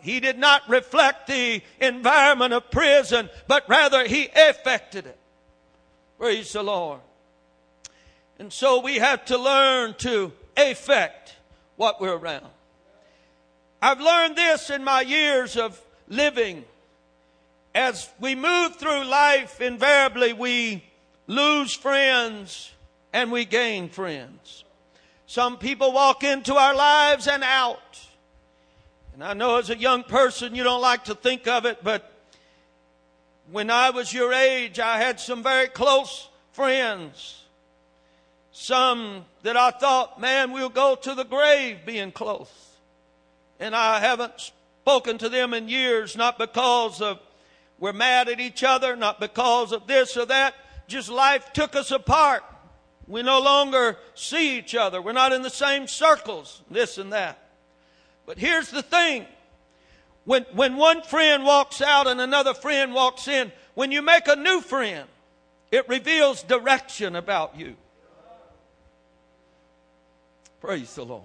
He 0.00 0.18
did 0.18 0.36
not 0.36 0.68
reflect 0.68 1.28
the 1.28 1.62
environment 1.80 2.52
of 2.52 2.72
prison, 2.72 3.30
but 3.46 3.68
rather 3.68 4.04
he 4.04 4.28
affected 4.34 5.06
it. 5.06 5.18
Praise 6.18 6.52
the 6.52 6.62
Lord. 6.62 7.00
And 8.42 8.52
so 8.52 8.80
we 8.80 8.96
have 8.96 9.24
to 9.26 9.38
learn 9.38 9.94
to 9.98 10.32
affect 10.56 11.36
what 11.76 12.00
we're 12.00 12.16
around. 12.16 12.48
I've 13.80 14.00
learned 14.00 14.34
this 14.34 14.68
in 14.68 14.82
my 14.82 15.02
years 15.02 15.56
of 15.56 15.80
living. 16.08 16.64
As 17.72 18.10
we 18.18 18.34
move 18.34 18.74
through 18.74 19.04
life, 19.04 19.60
invariably 19.60 20.32
we 20.32 20.82
lose 21.28 21.72
friends 21.72 22.72
and 23.12 23.30
we 23.30 23.44
gain 23.44 23.88
friends. 23.88 24.64
Some 25.26 25.56
people 25.56 25.92
walk 25.92 26.24
into 26.24 26.56
our 26.56 26.74
lives 26.74 27.28
and 27.28 27.44
out. 27.44 28.00
And 29.14 29.22
I 29.22 29.34
know 29.34 29.58
as 29.58 29.70
a 29.70 29.78
young 29.78 30.02
person 30.02 30.56
you 30.56 30.64
don't 30.64 30.82
like 30.82 31.04
to 31.04 31.14
think 31.14 31.46
of 31.46 31.64
it, 31.64 31.84
but 31.84 32.10
when 33.52 33.70
I 33.70 33.90
was 33.90 34.12
your 34.12 34.32
age, 34.32 34.80
I 34.80 34.98
had 34.98 35.20
some 35.20 35.44
very 35.44 35.68
close 35.68 36.28
friends 36.50 37.41
some 38.52 39.24
that 39.42 39.56
I 39.56 39.70
thought, 39.70 40.20
man, 40.20 40.52
we'll 40.52 40.68
go 40.68 40.94
to 40.94 41.14
the 41.14 41.24
grave 41.24 41.78
being 41.84 42.12
close. 42.12 42.50
And 43.58 43.74
I 43.74 43.98
haven't 43.98 44.52
spoken 44.82 45.18
to 45.18 45.28
them 45.28 45.54
in 45.54 45.68
years, 45.68 46.16
not 46.16 46.38
because 46.38 47.00
of 47.00 47.18
we're 47.78 47.92
mad 47.92 48.28
at 48.28 48.38
each 48.38 48.62
other, 48.62 48.94
not 48.94 49.18
because 49.18 49.72
of 49.72 49.88
this 49.88 50.16
or 50.16 50.26
that. 50.26 50.54
Just 50.86 51.08
life 51.08 51.52
took 51.52 51.74
us 51.74 51.90
apart. 51.90 52.44
We 53.08 53.22
no 53.22 53.40
longer 53.40 53.96
see 54.14 54.58
each 54.58 54.74
other. 54.74 55.02
We're 55.02 55.12
not 55.12 55.32
in 55.32 55.42
the 55.42 55.50
same 55.50 55.88
circles, 55.88 56.62
this 56.70 56.98
and 56.98 57.12
that. 57.12 57.38
But 58.26 58.38
here's 58.38 58.70
the 58.70 58.82
thing. 58.82 59.26
When, 60.24 60.44
when 60.52 60.76
one 60.76 61.02
friend 61.02 61.44
walks 61.44 61.82
out 61.82 62.06
and 62.06 62.20
another 62.20 62.54
friend 62.54 62.94
walks 62.94 63.26
in, 63.26 63.50
when 63.74 63.90
you 63.90 64.02
make 64.02 64.28
a 64.28 64.36
new 64.36 64.60
friend, 64.60 65.08
it 65.72 65.88
reveals 65.88 66.42
direction 66.44 67.16
about 67.16 67.58
you. 67.58 67.76
Praise 70.62 70.94
the 70.94 71.04
Lord. 71.04 71.24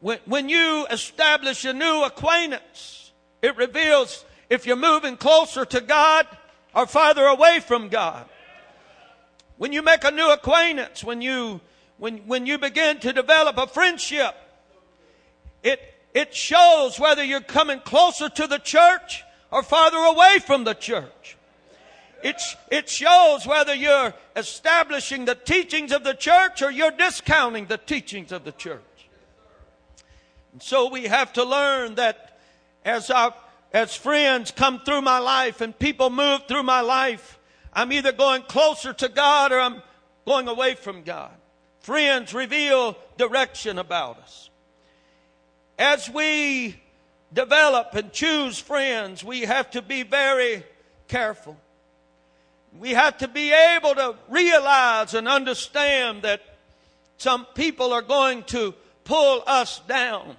When, 0.00 0.18
when 0.26 0.50
you 0.50 0.86
establish 0.90 1.64
a 1.64 1.72
new 1.72 2.04
acquaintance, 2.04 3.12
it 3.40 3.56
reveals 3.56 4.26
if 4.50 4.66
you're 4.66 4.76
moving 4.76 5.16
closer 5.16 5.64
to 5.64 5.80
God 5.80 6.26
or 6.74 6.86
farther 6.86 7.24
away 7.24 7.60
from 7.66 7.88
God. 7.88 8.28
When 9.56 9.72
you 9.72 9.80
make 9.80 10.04
a 10.04 10.10
new 10.10 10.30
acquaintance, 10.30 11.02
when 11.02 11.22
you, 11.22 11.62
when, 11.96 12.18
when 12.26 12.44
you 12.44 12.58
begin 12.58 12.98
to 13.00 13.14
develop 13.14 13.56
a 13.56 13.66
friendship, 13.66 14.34
it, 15.62 15.80
it 16.12 16.34
shows 16.34 17.00
whether 17.00 17.24
you're 17.24 17.40
coming 17.40 17.80
closer 17.80 18.28
to 18.28 18.46
the 18.46 18.58
church 18.58 19.24
or 19.50 19.62
farther 19.62 19.96
away 19.96 20.40
from 20.46 20.64
the 20.64 20.74
church. 20.74 21.38
It, 22.24 22.40
it 22.70 22.88
shows 22.88 23.46
whether 23.46 23.74
you're 23.74 24.14
establishing 24.34 25.26
the 25.26 25.34
teachings 25.34 25.92
of 25.92 26.04
the 26.04 26.14
church 26.14 26.62
or 26.62 26.70
you're 26.70 26.90
discounting 26.90 27.66
the 27.66 27.76
teachings 27.76 28.32
of 28.32 28.44
the 28.44 28.52
church. 28.52 28.80
And 30.52 30.62
so 30.62 30.88
we 30.88 31.04
have 31.04 31.34
to 31.34 31.44
learn 31.44 31.96
that 31.96 32.38
as 32.82 33.10
as 33.74 33.94
friends 33.94 34.52
come 34.52 34.80
through 34.80 35.02
my 35.02 35.18
life 35.18 35.60
and 35.60 35.78
people 35.78 36.08
move 36.08 36.46
through 36.48 36.62
my 36.62 36.80
life, 36.80 37.38
I'm 37.74 37.92
either 37.92 38.12
going 38.12 38.42
closer 38.42 38.94
to 38.94 39.08
God 39.10 39.52
or 39.52 39.60
I'm 39.60 39.82
going 40.24 40.48
away 40.48 40.76
from 40.76 41.02
God. 41.02 41.32
Friends 41.80 42.32
reveal 42.32 42.96
direction 43.18 43.78
about 43.78 44.18
us. 44.20 44.48
As 45.78 46.08
we 46.08 46.80
develop 47.34 47.94
and 47.94 48.10
choose 48.12 48.58
friends, 48.58 49.22
we 49.22 49.42
have 49.42 49.70
to 49.72 49.82
be 49.82 50.04
very 50.04 50.64
careful. 51.06 51.58
We 52.78 52.90
have 52.90 53.18
to 53.18 53.28
be 53.28 53.52
able 53.52 53.94
to 53.94 54.16
realize 54.28 55.14
and 55.14 55.28
understand 55.28 56.22
that 56.22 56.42
some 57.18 57.46
people 57.54 57.92
are 57.92 58.02
going 58.02 58.42
to 58.44 58.74
pull 59.04 59.42
us 59.46 59.80
down. 59.86 60.36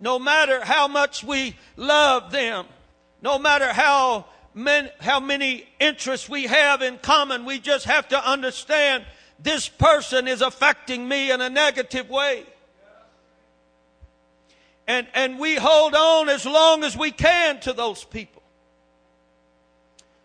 No 0.00 0.18
matter 0.18 0.64
how 0.64 0.88
much 0.88 1.22
we 1.22 1.56
love 1.76 2.32
them, 2.32 2.66
no 3.22 3.38
matter 3.38 3.72
how 3.72 4.26
many, 4.52 4.90
how 5.00 5.20
many 5.20 5.66
interests 5.78 6.28
we 6.28 6.44
have 6.44 6.82
in 6.82 6.98
common, 6.98 7.44
we 7.44 7.58
just 7.58 7.86
have 7.86 8.08
to 8.08 8.28
understand 8.30 9.04
this 9.38 9.68
person 9.68 10.26
is 10.26 10.42
affecting 10.42 11.06
me 11.06 11.30
in 11.30 11.40
a 11.40 11.48
negative 11.48 12.10
way. 12.10 12.44
And, 14.86 15.06
and 15.14 15.38
we 15.38 15.54
hold 15.54 15.94
on 15.94 16.28
as 16.28 16.44
long 16.44 16.84
as 16.84 16.96
we 16.96 17.10
can 17.10 17.60
to 17.60 17.72
those 17.72 18.04
people. 18.04 18.33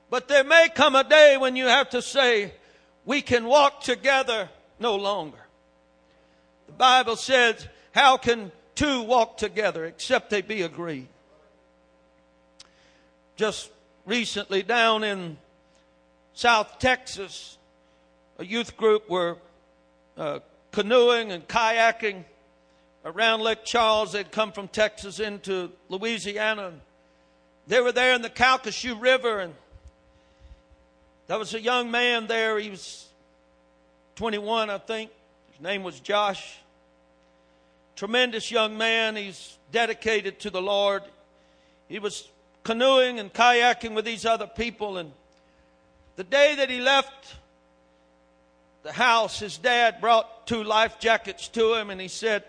But 0.09 0.27
there 0.27 0.43
may 0.43 0.69
come 0.73 0.95
a 0.95 1.03
day 1.03 1.37
when 1.37 1.55
you 1.55 1.65
have 1.65 1.89
to 1.91 2.01
say, 2.01 2.53
we 3.05 3.21
can 3.21 3.45
walk 3.45 3.81
together 3.81 4.49
no 4.79 4.95
longer. 4.95 5.39
The 6.67 6.73
Bible 6.73 7.15
says, 7.15 7.67
how 7.91 8.17
can 8.17 8.51
two 8.75 9.03
walk 9.03 9.37
together 9.37 9.85
except 9.85 10.29
they 10.29 10.41
be 10.41 10.61
agreed? 10.61 11.07
just 13.39 13.71
recently 14.05 14.61
down 14.61 15.01
in 15.01 15.37
South 16.33 16.77
Texas, 16.77 17.57
a 18.37 18.43
youth 18.43 18.75
group 18.75 19.09
were 19.09 19.37
uh, 20.17 20.39
canoeing 20.73 21.31
and 21.31 21.47
kayaking 21.47 22.25
around 23.05 23.39
Lake 23.39 23.63
Charles. 23.63 24.11
They'd 24.11 24.29
come 24.29 24.51
from 24.51 24.67
Texas 24.67 25.21
into 25.21 25.71
Louisiana. 25.87 26.73
They 27.67 27.79
were 27.79 27.93
there 27.93 28.13
in 28.13 28.21
the 28.21 28.29
Calcasieu 28.29 28.99
River, 28.99 29.39
and 29.39 29.53
there 31.29 31.37
was 31.37 31.53
a 31.53 31.61
young 31.61 31.91
man 31.91 32.25
there. 32.25 32.57
He 32.57 32.71
was 32.71 33.07
21, 34.15 34.71
I 34.71 34.79
think. 34.79 35.11
His 35.51 35.61
name 35.61 35.83
was 35.83 35.99
Josh. 35.99 36.57
Tremendous 37.95 38.49
young 38.49 38.79
man. 38.79 39.15
He's 39.15 39.55
dedicated 39.71 40.39
to 40.39 40.49
the 40.49 40.61
Lord. 40.61 41.03
He 41.87 41.99
was 41.99 42.27
canoeing 42.63 43.19
and 43.19 43.31
kayaking 43.31 43.93
with 43.93 44.05
these 44.05 44.25
other 44.25 44.47
people, 44.47 44.97
and 44.97 45.11
the 46.15 46.23
day 46.23 46.55
that 46.55 46.67
he 46.71 46.81
left 46.81 47.35
the 48.81 48.91
house, 48.91 49.39
his 49.39 49.59
dad 49.59 50.01
brought 50.01 50.47
two 50.47 50.63
life 50.63 50.97
jackets 50.97 51.47
to 51.49 51.75
him 51.75 51.91
and 51.91 52.01
he 52.01 52.07
said, 52.07 52.43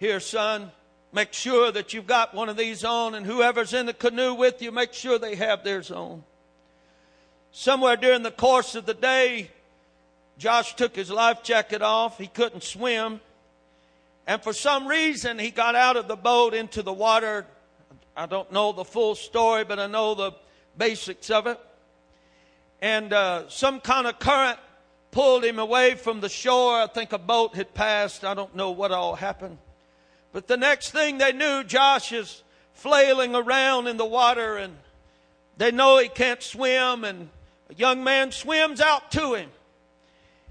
Here, 0.00 0.18
son, 0.18 0.72
make 1.12 1.32
sure 1.32 1.70
that 1.70 1.94
you've 1.94 2.08
got 2.08 2.34
one 2.34 2.48
of 2.48 2.56
these 2.56 2.82
on, 2.82 3.14
and 3.14 3.24
whoever's 3.24 3.72
in 3.72 3.86
the 3.86 3.94
canoe 3.94 4.34
with 4.34 4.60
you, 4.62 4.72
make 4.72 4.94
sure 4.94 5.16
they 5.16 5.36
have 5.36 5.62
theirs 5.62 5.92
on. 5.92 6.24
Somewhere 7.56 7.96
during 7.96 8.22
the 8.22 8.32
course 8.32 8.74
of 8.74 8.84
the 8.84 8.94
day, 8.94 9.48
Josh 10.38 10.74
took 10.74 10.96
his 10.96 11.08
life 11.08 11.44
jacket 11.44 11.82
off. 11.82 12.18
He 12.18 12.26
couldn't 12.26 12.64
swim. 12.64 13.20
And 14.26 14.42
for 14.42 14.52
some 14.52 14.88
reason, 14.88 15.38
he 15.38 15.50
got 15.50 15.76
out 15.76 15.96
of 15.96 16.08
the 16.08 16.16
boat 16.16 16.52
into 16.52 16.82
the 16.82 16.92
water. 16.92 17.46
I 18.16 18.26
don't 18.26 18.50
know 18.50 18.72
the 18.72 18.84
full 18.84 19.14
story, 19.14 19.62
but 19.64 19.78
I 19.78 19.86
know 19.86 20.14
the 20.14 20.32
basics 20.76 21.30
of 21.30 21.46
it 21.46 21.60
and 22.84 23.14
uh, 23.14 23.48
some 23.48 23.80
kind 23.80 24.06
of 24.06 24.18
current 24.18 24.58
pulled 25.10 25.42
him 25.42 25.58
away 25.58 25.94
from 25.94 26.20
the 26.20 26.28
shore. 26.28 26.82
I 26.82 26.86
think 26.86 27.14
a 27.14 27.18
boat 27.18 27.54
had 27.54 27.72
passed. 27.72 28.26
I 28.26 28.34
don't 28.34 28.54
know 28.54 28.72
what 28.72 28.92
all 28.92 29.14
happened. 29.14 29.56
But 30.32 30.48
the 30.48 30.58
next 30.58 30.90
thing 30.90 31.16
they 31.16 31.32
knew, 31.32 31.64
Josh 31.64 32.12
is 32.12 32.42
flailing 32.74 33.34
around 33.34 33.86
in 33.86 33.96
the 33.96 34.04
water 34.04 34.58
and 34.58 34.76
they 35.56 35.70
know 35.70 35.98
he 35.98 36.08
can't 36.08 36.42
swim 36.42 37.04
and 37.04 37.30
a 37.70 37.74
young 37.74 38.04
man 38.04 38.32
swims 38.32 38.80
out 38.80 39.10
to 39.12 39.34
him 39.34 39.50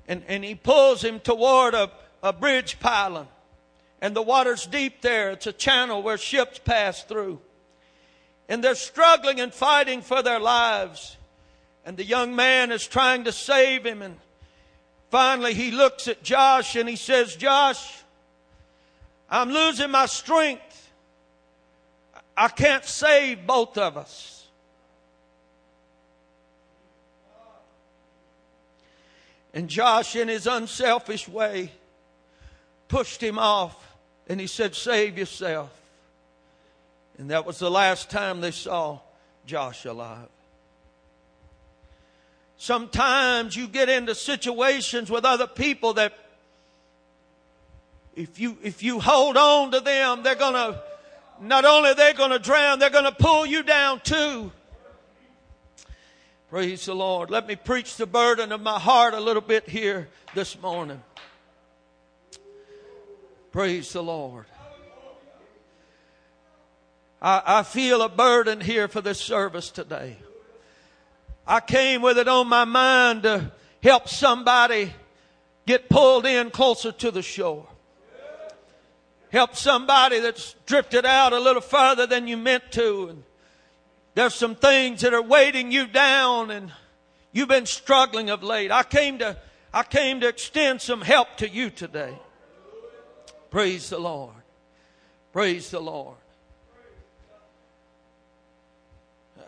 and, 0.07 0.23
and 0.27 0.43
he 0.43 0.55
pulls 0.55 1.03
him 1.03 1.19
toward 1.19 1.73
a, 1.73 1.91
a 2.21 2.33
bridge 2.33 2.79
pylon 2.79 3.27
and 4.03 4.13
the 4.13 4.21
water's 4.21 4.65
deep 4.65 5.01
there. 5.01 5.31
It's 5.31 5.47
a 5.47 5.53
channel 5.53 6.03
where 6.03 6.17
ships 6.17 6.59
pass 6.59 7.03
through. 7.03 7.39
And 8.49 8.61
they're 8.61 8.75
struggling 8.75 9.39
and 9.39 9.53
fighting 9.53 10.01
for 10.01 10.21
their 10.21 10.41
lives. 10.41 11.15
And 11.85 11.95
the 11.95 12.03
young 12.03 12.35
man 12.35 12.73
is 12.73 12.85
trying 12.85 13.23
to 13.23 13.31
save 13.31 13.85
him. 13.85 14.01
And 14.01 14.17
finally, 15.09 15.53
he 15.53 15.71
looks 15.71 16.09
at 16.09 16.21
Josh 16.21 16.75
and 16.75 16.89
he 16.89 16.97
says, 16.97 17.37
Josh, 17.37 18.03
I'm 19.29 19.51
losing 19.51 19.89
my 19.89 20.05
strength. 20.05 20.91
I 22.35 22.49
can't 22.49 22.83
save 22.83 23.47
both 23.47 23.77
of 23.77 23.95
us. 23.95 24.32
And 29.53 29.69
Josh, 29.69 30.15
in 30.15 30.27
his 30.27 30.47
unselfish 30.47 31.27
way, 31.27 31.71
pushed 32.87 33.21
him 33.21 33.37
off 33.37 33.95
and 34.27 34.39
he 34.39 34.47
said, 34.47 34.75
Save 34.75 35.17
yourself. 35.17 35.71
And 37.17 37.29
that 37.29 37.45
was 37.45 37.59
the 37.59 37.69
last 37.69 38.09
time 38.09 38.41
they 38.41 38.51
saw 38.51 38.99
Josh 39.45 39.85
alive. 39.85 40.27
Sometimes 42.57 43.55
you 43.55 43.67
get 43.67 43.89
into 43.89 44.15
situations 44.15 45.11
with 45.11 45.25
other 45.25 45.47
people 45.47 45.93
that 45.95 46.13
if 48.15 48.39
you, 48.39 48.57
if 48.63 48.83
you 48.83 48.99
hold 48.99 49.37
on 49.37 49.71
to 49.71 49.79
them, 49.79 50.23
they're 50.23 50.35
gonna, 50.35 50.81
not 51.41 51.65
only 51.65 51.93
they're 51.93 52.13
gonna 52.13 52.39
drown, 52.39 52.79
they're 52.79 52.89
gonna 52.89 53.11
pull 53.11 53.45
you 53.45 53.63
down 53.63 53.99
too. 54.01 54.51
Praise 56.53 56.85
the 56.85 56.93
Lord. 56.93 57.31
Let 57.31 57.47
me 57.47 57.55
preach 57.55 57.95
the 57.95 58.05
burden 58.05 58.51
of 58.51 58.61
my 58.61 58.79
heart 58.79 59.15
a 59.15 59.19
little 59.19 59.41
bit 59.41 59.67
here 59.67 60.07
this 60.35 60.61
morning. 60.61 61.01
Praise 63.51 63.91
the 63.91 64.03
Lord. 64.03 64.45
I, 67.19 67.41
I 67.43 67.63
feel 67.63 68.03
a 68.03 68.07
burden 68.07 68.61
here 68.61 68.87
for 68.87 69.01
this 69.01 69.19
service 69.19 69.71
today. 69.71 70.19
I 71.47 71.59
came 71.59 72.03
with 72.03 72.19
it 72.19 72.27
on 72.27 72.47
my 72.47 72.65
mind 72.65 73.23
to 73.23 73.51
help 73.81 74.07
somebody 74.07 74.93
get 75.65 75.89
pulled 75.89 76.27
in 76.27 76.51
closer 76.51 76.91
to 76.91 77.09
the 77.09 77.23
shore. 77.23 77.67
Help 79.31 79.55
somebody 79.55 80.19
that's 80.19 80.53
drifted 80.67 81.03
out 81.03 81.33
a 81.33 81.39
little 81.39 81.63
further 81.63 82.05
than 82.05 82.27
you 82.27 82.37
meant 82.37 82.71
to. 82.73 83.07
And 83.07 83.23
there's 84.15 84.35
some 84.35 84.55
things 84.55 85.01
that 85.01 85.13
are 85.13 85.21
weighting 85.21 85.71
you 85.71 85.87
down 85.87 86.51
and 86.51 86.71
you've 87.31 87.49
been 87.49 87.65
struggling 87.65 88.29
of 88.29 88.43
late. 88.43 88.71
I 88.71 88.83
came 88.83 89.19
to, 89.19 89.37
I 89.73 89.83
came 89.83 90.21
to 90.21 90.27
extend 90.27 90.81
some 90.81 91.01
help 91.01 91.37
to 91.37 91.49
you 91.49 91.69
today. 91.69 92.17
Praise 93.49 93.89
the 93.89 93.99
Lord. 93.99 94.33
Praise 95.31 95.71
the 95.71 95.79
Lord. 95.79 96.17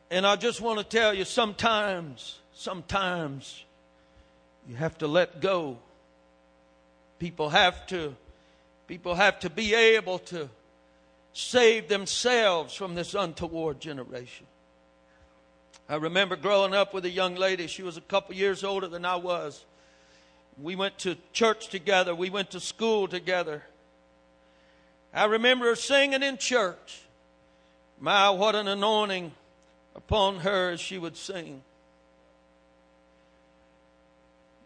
And 0.10 0.25
I 0.25 0.36
just 0.36 0.62
want 0.62 0.80
to 0.80 0.86
tell 0.86 1.13
you 1.13 1.25
sometimes, 1.25 2.39
sometimes 2.54 3.63
you 4.67 4.75
have 4.75 4.97
to 4.99 5.08
let 5.08 5.41
go. 5.41 5.78
People 7.19 7.49
have 7.49 7.86
to, 7.88 8.15
people 8.88 9.15
have 9.15 9.39
to 9.41 9.49
be 9.49 9.73
able 9.73 10.19
to 10.19 10.49
save 11.34 11.88
themselves 11.88 12.73
from 12.73 12.95
this 12.95 13.13
untoward 13.13 13.80
generation. 13.80 14.45
I 15.88 15.95
remember 15.95 16.36
growing 16.36 16.74
up 16.74 16.93
with 16.93 17.06
a 17.06 17.10
young 17.10 17.36
lady. 17.36 17.67
She 17.67 17.84
was 17.84 17.98
a 17.98 18.02
couple 18.02 18.36
years 18.36 18.63
older 18.63 18.88
than 18.88 19.06
I 19.06 19.17
was. 19.17 19.63
We 20.62 20.76
went 20.76 20.98
to 21.00 21.15
church 21.34 21.67
together. 21.67 22.15
We 22.15 22.30
went 22.30 22.52
to 22.52 22.60
school 22.60 23.08
together. 23.08 23.63
I 25.13 25.26
remember 25.26 25.65
her 25.67 25.76
singing 25.76 26.24
in 26.24 26.38
church. 26.38 27.02
My, 28.00 28.30
what 28.30 28.56
an 28.56 28.67
anointing 28.67 29.32
upon 29.95 30.39
her 30.39 30.71
as 30.71 30.80
she 30.80 30.98
would 30.98 31.15
sing. 31.15 31.62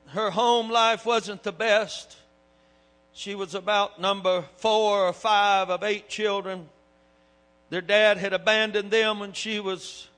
Her 0.08 0.32
home 0.32 0.71
life 0.71 1.05
wasn't 1.05 1.43
the 1.43 1.51
best. 1.51 2.17
She 3.13 3.36
was 3.36 3.53
about 3.53 4.01
number 4.01 4.43
four 4.58 5.05
or 5.05 5.13
five 5.13 5.69
of 5.69 5.84
eight 5.84 6.10
children. 6.10 6.69
Their 7.69 7.82
dad 7.82 8.17
had 8.17 8.34
abandoned 8.34 8.89
them 8.89 9.19
when 9.19 9.34
she 9.34 9.60
was 9.60 10.09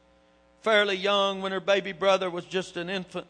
fairly 0.61 0.95
young, 0.95 1.41
when 1.41 1.51
her 1.51 1.59
baby 1.59 1.91
brother 1.91 2.29
was 2.29 2.45
just 2.45 2.77
an 2.77 2.89
infant. 2.89 3.27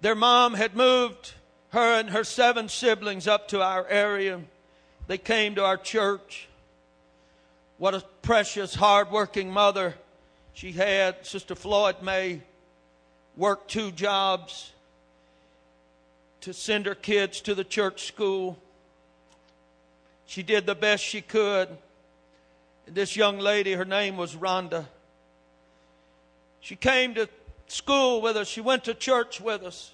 Their 0.00 0.14
mom 0.14 0.54
had 0.54 0.76
moved 0.76 1.34
her 1.70 1.98
and 1.98 2.10
her 2.10 2.24
seven 2.24 2.68
siblings 2.68 3.26
up 3.26 3.48
to 3.48 3.62
our 3.62 3.86
area. 3.88 4.40
They 5.06 5.18
came 5.18 5.54
to 5.56 5.64
our 5.64 5.76
church. 5.76 6.48
What 7.78 7.94
a 7.94 8.02
precious, 8.22 8.74
hardworking 8.74 9.50
mother 9.50 9.94
she 10.52 10.72
had. 10.72 11.26
Sister 11.26 11.54
Floyd 11.54 12.02
May 12.02 12.42
worked 13.36 13.70
two 13.70 13.90
jobs 13.92 14.72
to 16.40 16.52
send 16.52 16.86
her 16.86 16.94
kids 16.94 17.40
to 17.42 17.54
the 17.54 17.64
church 17.64 18.06
school. 18.06 18.58
She 20.26 20.42
did 20.42 20.66
the 20.66 20.74
best 20.74 21.02
she 21.02 21.20
could. 21.20 21.68
This 22.86 23.16
young 23.16 23.38
lady, 23.38 23.72
her 23.72 23.84
name 23.84 24.16
was 24.16 24.34
Rhonda. 24.34 24.86
She 26.68 26.76
came 26.76 27.14
to 27.14 27.30
school 27.66 28.20
with 28.20 28.36
us. 28.36 28.46
She 28.46 28.60
went 28.60 28.84
to 28.84 28.92
church 28.92 29.40
with 29.40 29.62
us. 29.62 29.90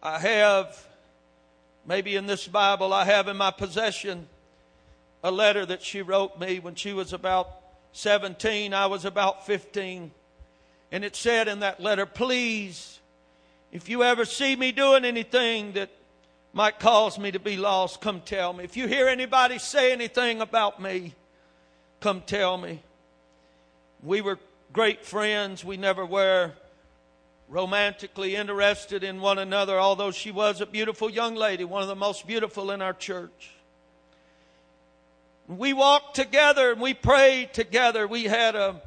I 0.00 0.20
have, 0.20 0.86
maybe 1.84 2.14
in 2.14 2.26
this 2.26 2.46
Bible, 2.46 2.92
I 2.92 3.04
have 3.04 3.26
in 3.26 3.36
my 3.36 3.50
possession 3.50 4.28
a 5.24 5.32
letter 5.32 5.66
that 5.66 5.82
she 5.82 6.02
wrote 6.02 6.38
me 6.38 6.60
when 6.60 6.76
she 6.76 6.92
was 6.92 7.12
about 7.12 7.50
17, 7.94 8.72
I 8.72 8.86
was 8.86 9.04
about 9.04 9.44
15. 9.44 10.12
And 10.92 11.04
it 11.04 11.16
said 11.16 11.48
in 11.48 11.58
that 11.58 11.80
letter, 11.80 12.06
please, 12.06 13.00
if 13.72 13.88
you 13.88 14.04
ever 14.04 14.24
see 14.24 14.54
me 14.54 14.70
doing 14.70 15.04
anything 15.04 15.72
that 15.72 15.90
might 16.52 16.78
cause 16.78 17.18
me 17.18 17.32
to 17.32 17.40
be 17.40 17.56
lost, 17.56 18.00
come 18.00 18.20
tell 18.20 18.52
me. 18.52 18.62
If 18.62 18.76
you 18.76 18.86
hear 18.86 19.08
anybody 19.08 19.58
say 19.58 19.90
anything 19.90 20.42
about 20.42 20.80
me, 20.80 21.16
come 21.98 22.20
tell 22.20 22.56
me. 22.56 22.84
We 24.00 24.20
were 24.20 24.38
great 24.72 25.04
friends. 25.04 25.64
We 25.64 25.76
never 25.76 26.06
were 26.06 26.52
romantically 27.48 28.36
interested 28.36 29.02
in 29.02 29.20
one 29.20 29.38
another, 29.38 29.78
although 29.78 30.12
she 30.12 30.30
was 30.30 30.60
a 30.60 30.66
beautiful 30.66 31.10
young 31.10 31.34
lady, 31.34 31.64
one 31.64 31.82
of 31.82 31.88
the 31.88 31.96
most 31.96 32.26
beautiful 32.26 32.70
in 32.70 32.80
our 32.80 32.92
church. 32.92 33.50
We 35.48 35.72
walked 35.72 36.14
together 36.14 36.70
and 36.70 36.80
we 36.80 36.94
prayed 36.94 37.52
together. 37.52 38.06
We 38.06 38.24
had 38.24 38.54
a, 38.54 38.80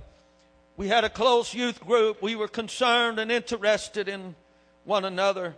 We 0.75 0.87
had 0.87 1.03
a 1.03 1.09
close 1.09 1.53
youth 1.53 1.79
group. 1.85 2.21
We 2.21 2.35
were 2.35 2.47
concerned 2.47 3.19
and 3.19 3.31
interested 3.31 4.07
in 4.07 4.35
one 4.85 5.05
another. 5.05 5.55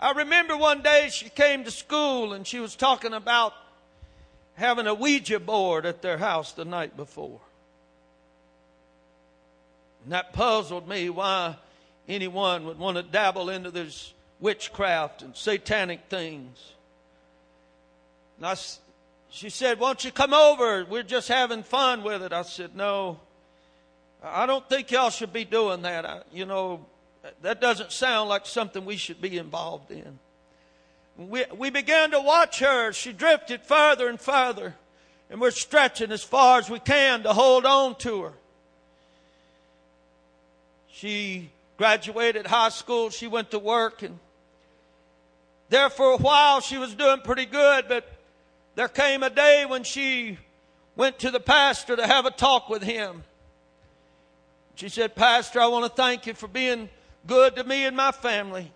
I 0.00 0.12
remember 0.12 0.56
one 0.56 0.82
day 0.82 1.10
she 1.12 1.28
came 1.28 1.64
to 1.64 1.70
school 1.70 2.32
and 2.32 2.46
she 2.46 2.60
was 2.60 2.74
talking 2.74 3.12
about 3.12 3.52
having 4.54 4.86
a 4.86 4.94
Ouija 4.94 5.38
board 5.38 5.86
at 5.86 6.02
their 6.02 6.18
house 6.18 6.52
the 6.52 6.64
night 6.64 6.96
before. 6.96 7.40
And 10.04 10.12
that 10.12 10.32
puzzled 10.32 10.88
me 10.88 11.10
why 11.10 11.56
anyone 12.08 12.66
would 12.66 12.78
want 12.78 12.96
to 12.96 13.02
dabble 13.02 13.50
into 13.50 13.70
this 13.70 14.12
witchcraft 14.40 15.22
and 15.22 15.36
satanic 15.36 16.00
things. 16.08 16.72
And 18.36 18.46
I, 18.46 18.56
she 19.30 19.50
said, 19.50 19.78
Won't 19.78 20.04
you 20.04 20.10
come 20.10 20.34
over? 20.34 20.84
We're 20.84 21.02
just 21.02 21.28
having 21.28 21.62
fun 21.62 22.02
with 22.02 22.22
it. 22.22 22.32
I 22.32 22.42
said, 22.42 22.74
No, 22.74 23.20
I 24.22 24.46
don't 24.46 24.68
think 24.68 24.90
y'all 24.90 25.10
should 25.10 25.32
be 25.32 25.44
doing 25.44 25.82
that. 25.82 26.04
I, 26.04 26.22
you 26.32 26.44
know, 26.44 26.84
that 27.42 27.60
doesn't 27.60 27.92
sound 27.92 28.28
like 28.28 28.46
something 28.46 28.84
we 28.84 28.96
should 28.96 29.20
be 29.20 29.38
involved 29.38 29.90
in. 29.90 30.18
We, 31.16 31.44
we 31.56 31.70
began 31.70 32.10
to 32.12 32.20
watch 32.20 32.60
her. 32.60 32.92
She 32.92 33.12
drifted 33.12 33.62
further 33.62 34.08
and 34.08 34.20
further. 34.20 34.74
And 35.30 35.40
we're 35.40 35.50
stretching 35.50 36.10
as 36.10 36.22
far 36.22 36.58
as 36.58 36.68
we 36.68 36.78
can 36.78 37.22
to 37.22 37.32
hold 37.32 37.64
on 37.64 37.94
to 37.96 38.22
her. 38.22 38.32
She 41.02 41.50
graduated 41.78 42.46
high 42.46 42.68
school. 42.68 43.10
She 43.10 43.26
went 43.26 43.50
to 43.50 43.58
work. 43.58 44.04
And 44.04 44.20
there 45.68 45.90
for 45.90 46.12
a 46.12 46.16
while, 46.16 46.60
she 46.60 46.78
was 46.78 46.94
doing 46.94 47.18
pretty 47.24 47.44
good. 47.44 47.86
But 47.88 48.08
there 48.76 48.86
came 48.86 49.24
a 49.24 49.30
day 49.30 49.66
when 49.66 49.82
she 49.82 50.38
went 50.94 51.18
to 51.18 51.32
the 51.32 51.40
pastor 51.40 51.96
to 51.96 52.06
have 52.06 52.24
a 52.24 52.30
talk 52.30 52.68
with 52.68 52.84
him. 52.84 53.24
She 54.76 54.88
said, 54.88 55.16
Pastor, 55.16 55.58
I 55.58 55.66
want 55.66 55.86
to 55.86 55.90
thank 55.90 56.28
you 56.28 56.34
for 56.34 56.46
being 56.46 56.88
good 57.26 57.56
to 57.56 57.64
me 57.64 57.84
and 57.84 57.96
my 57.96 58.12
family. 58.12 58.70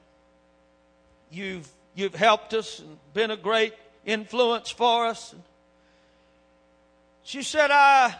You've, 1.31 1.69
you've 1.95 2.17
helped 2.17 2.55
us 2.55 2.81
and 2.81 2.99
been 3.15 3.31
a 3.31 3.37
great 3.37 3.73
influence 4.05 4.69
for 4.69 5.07
us. 5.07 5.33
She 7.23 7.45
said, 7.45 7.71
I, 7.71 8.17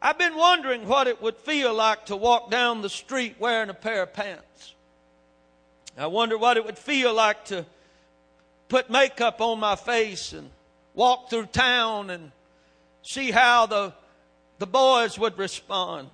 I've 0.00 0.18
been 0.18 0.36
wondering 0.36 0.86
what 0.86 1.06
it 1.06 1.22
would 1.22 1.36
feel 1.36 1.74
like 1.74 2.06
to 2.06 2.16
walk 2.16 2.50
down 2.50 2.82
the 2.82 2.90
street 2.90 3.36
wearing 3.38 3.70
a 3.70 3.74
pair 3.74 4.02
of 4.02 4.12
pants. 4.12 4.74
I 5.98 6.06
wonder 6.08 6.36
what 6.36 6.58
it 6.58 6.64
would 6.64 6.78
feel 6.78 7.14
like 7.14 7.46
to 7.46 7.64
put 8.68 8.90
makeup 8.90 9.40
on 9.40 9.58
my 9.58 9.76
face 9.76 10.32
and 10.32 10.50
walk 10.94 11.30
through 11.30 11.46
town 11.46 12.10
and 12.10 12.32
see 13.02 13.30
how 13.30 13.66
the, 13.66 13.94
the 14.58 14.66
boys 14.66 15.18
would 15.18 15.38
respond. 15.38 16.10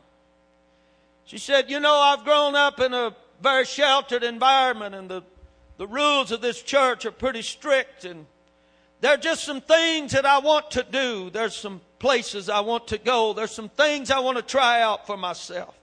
She 1.24 1.38
said, 1.38 1.68
You 1.68 1.80
know, 1.80 1.94
I've 1.94 2.24
grown 2.24 2.54
up 2.54 2.78
in 2.78 2.94
a 2.94 3.14
very 3.42 3.64
sheltered 3.64 4.22
environment, 4.22 4.94
and 4.94 5.08
the, 5.08 5.22
the 5.78 5.86
rules 5.86 6.30
of 6.30 6.40
this 6.40 6.62
church 6.62 7.04
are 7.04 7.10
pretty 7.10 7.42
strict. 7.42 8.04
And 8.04 8.26
there 9.00 9.14
are 9.14 9.18
just 9.18 9.42
some 9.42 9.60
things 9.60 10.12
that 10.12 10.26
I 10.26 10.38
want 10.38 10.70
to 10.72 10.84
do. 10.84 11.30
There's 11.30 11.56
some 11.56 11.80
places 12.02 12.48
I 12.48 12.60
want 12.60 12.88
to 12.88 12.98
go. 12.98 13.32
There's 13.32 13.52
some 13.52 13.68
things 13.68 14.10
I 14.10 14.18
want 14.18 14.36
to 14.36 14.42
try 14.42 14.82
out 14.82 15.06
for 15.06 15.16
myself. 15.16 15.74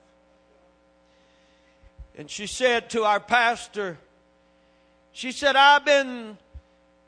And 2.17 2.29
she 2.29 2.45
said 2.45 2.89
to 2.91 3.05
our 3.05 3.21
pastor, 3.21 3.97
She 5.13 5.31
said, 5.31 5.55
I've 5.55 5.85
been 5.85 6.37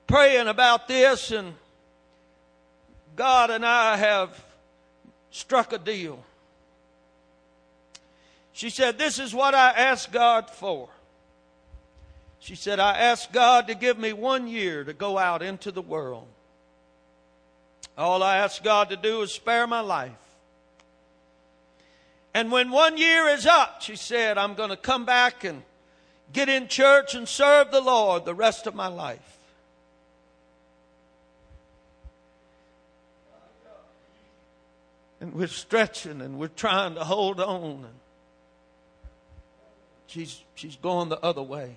praying 0.07 0.47
about 0.47 0.87
this, 0.87 1.31
and 1.31 1.53
God 3.17 3.51
and 3.51 3.65
I 3.65 3.97
have 3.97 4.41
struck 5.29 5.73
a 5.73 5.77
deal. 5.77 6.23
She 8.53 8.69
said, 8.69 8.97
This 8.97 9.19
is 9.19 9.35
what 9.35 9.53
I 9.53 9.71
asked 9.71 10.13
God 10.13 10.49
for. 10.49 10.87
She 12.39 12.55
said, 12.55 12.79
I 12.79 12.97
asked 12.97 13.33
God 13.33 13.67
to 13.67 13.75
give 13.75 13.99
me 13.99 14.13
one 14.13 14.47
year 14.47 14.85
to 14.85 14.93
go 14.93 15.17
out 15.17 15.43
into 15.43 15.69
the 15.69 15.81
world. 15.81 16.27
All 17.97 18.23
I 18.23 18.37
asked 18.37 18.63
God 18.63 18.89
to 18.89 18.95
do 18.95 19.21
is 19.21 19.31
spare 19.31 19.67
my 19.67 19.81
life. 19.81 20.11
And 22.33 22.51
when 22.51 22.71
one 22.71 22.97
year 22.97 23.27
is 23.27 23.45
up, 23.45 23.81
she 23.81 23.95
said, 23.95 24.37
I'm 24.37 24.53
going 24.53 24.69
to 24.69 24.77
come 24.77 25.05
back 25.05 25.43
and 25.43 25.63
get 26.31 26.47
in 26.47 26.67
church 26.67 27.13
and 27.13 27.27
serve 27.27 27.71
the 27.71 27.81
Lord 27.81 28.25
the 28.25 28.33
rest 28.33 28.67
of 28.67 28.73
my 28.73 28.87
life. 28.87 29.37
And 35.19 35.33
we're 35.33 35.47
stretching 35.47 36.21
and 36.21 36.39
we're 36.39 36.47
trying 36.47 36.95
to 36.95 37.03
hold 37.03 37.39
on. 37.39 37.85
She's, 40.07 40.41
she's 40.55 40.75
going 40.77 41.09
the 41.09 41.19
other 41.19 41.43
way. 41.43 41.75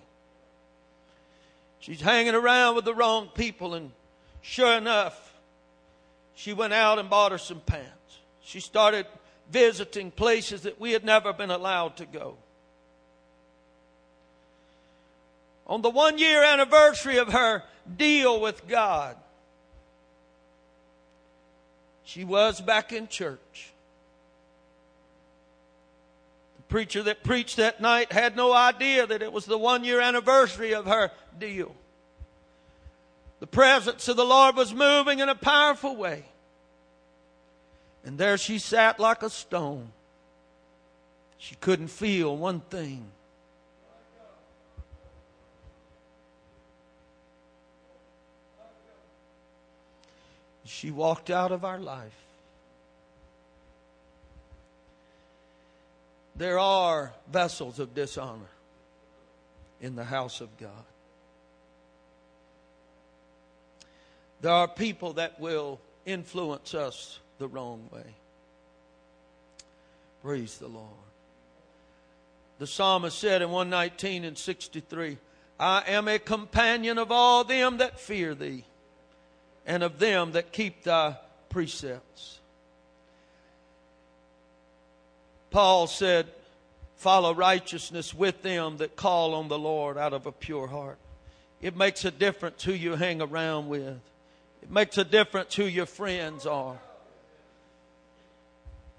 She's 1.79 2.00
hanging 2.00 2.35
around 2.35 2.77
with 2.77 2.87
the 2.87 2.94
wrong 2.94 3.29
people, 3.35 3.74
and 3.74 3.92
sure 4.40 4.72
enough, 4.72 5.34
she 6.35 6.53
went 6.53 6.73
out 6.73 6.99
and 6.99 7.09
bought 7.09 7.33
her 7.33 7.38
some 7.38 7.61
pants. 7.61 7.90
She 8.42 8.61
started 8.61 9.07
visiting 9.51 10.11
places 10.11 10.62
that 10.62 10.81
we 10.81 10.92
had 10.92 11.05
never 11.05 11.33
been 11.33 11.51
allowed 11.51 11.97
to 11.99 12.07
go. 12.07 12.37
On 15.66 15.81
the 15.83 15.90
one 15.90 16.18
year 16.18 16.42
anniversary 16.42 17.18
of 17.18 17.33
her 17.33 17.62
deal 17.97 18.40
with 18.40 18.66
God, 18.68 19.16
she 22.05 22.25
was 22.25 22.61
back 22.61 22.92
in 22.92 23.09
church 23.09 23.73
The 26.57 26.62
preacher 26.64 27.03
that 27.05 27.23
preached 27.23 27.57
that 27.57 27.81
night 27.81 28.12
had 28.12 28.37
no 28.37 28.53
idea 28.53 29.07
that 29.07 29.23
it 29.23 29.33
was 29.33 29.47
the 29.47 29.59
one 29.59 29.85
year 29.85 30.01
anniversary 30.01 30.75
of 30.75 30.87
her 30.87 31.11
deal. 31.38 31.75
The 33.40 33.47
presence 33.47 34.09
of 34.09 34.16
the 34.16 34.25
Lord 34.25 34.57
was 34.57 34.73
moving 34.73 35.18
in 35.18 35.29
a 35.29 35.35
powerful 35.35 35.97
way. 35.97 36.25
And 38.05 38.18
there 38.18 38.38
she 38.38 38.59
sat 38.59 39.01
like 39.01 39.23
a 39.23 39.31
stone. 39.31 39.92
She 41.38 41.55
couldn't 41.57 41.88
feel 41.88 42.37
one 42.37 42.61
thing. 42.61 43.07
She 50.64 50.90
walked 50.90 51.31
out 51.31 51.53
of 51.53 51.64
our 51.64 51.79
life. 51.79 52.25
There 56.37 56.59
are 56.59 57.12
vessels 57.31 57.79
of 57.79 57.94
dishonor 57.94 58.51
in 59.81 59.94
the 59.94 60.05
house 60.05 60.40
of 60.40 60.57
God. 60.59 60.70
There 64.44 64.52
are 64.52 64.68
people 64.68 65.14
that 65.14 65.40
will 65.40 65.80
influence 66.04 66.74
us 66.74 67.18
the 67.38 67.48
wrong 67.48 67.88
way. 67.90 68.04
Praise 70.22 70.59
the 70.59 70.68
Lord. 70.68 70.90
The 72.59 72.66
psalmist 72.66 73.18
said 73.18 73.40
in 73.40 73.48
119 73.48 74.22
and 74.22 74.37
63 74.37 75.16
I 75.59 75.85
am 75.87 76.09
a 76.09 76.18
companion 76.18 76.98
of 76.98 77.11
all 77.11 77.44
them 77.44 77.78
that 77.78 77.98
fear 77.98 78.35
thee, 78.35 78.66
and 79.64 79.83
of 79.83 79.98
them 79.98 80.33
that 80.33 80.52
keep 80.52 80.83
thy 80.83 81.16
precepts. 81.48 82.38
Paul 85.50 85.87
said, 85.87 86.26
Follow 86.96 87.33
righteousness 87.33 88.12
with 88.12 88.42
them 88.42 88.76
that 88.76 88.94
call 88.94 89.33
on 89.33 89.48
the 89.48 89.59
Lord 89.59 89.96
out 89.96 90.12
of 90.12 90.26
a 90.26 90.33
pure 90.33 90.66
heart. 90.66 90.98
It 91.62 91.74
makes 91.74 92.04
a 92.04 92.11
difference 92.11 92.62
who 92.62 92.74
you 92.74 92.96
hang 92.96 93.22
around 93.22 93.68
with, 93.68 94.00
it 94.64 94.70
makes 94.70 94.98
a 94.98 95.05
difference 95.05 95.55
who 95.55 95.64
your 95.64 95.87
friends 95.87 96.46
are. 96.46 96.79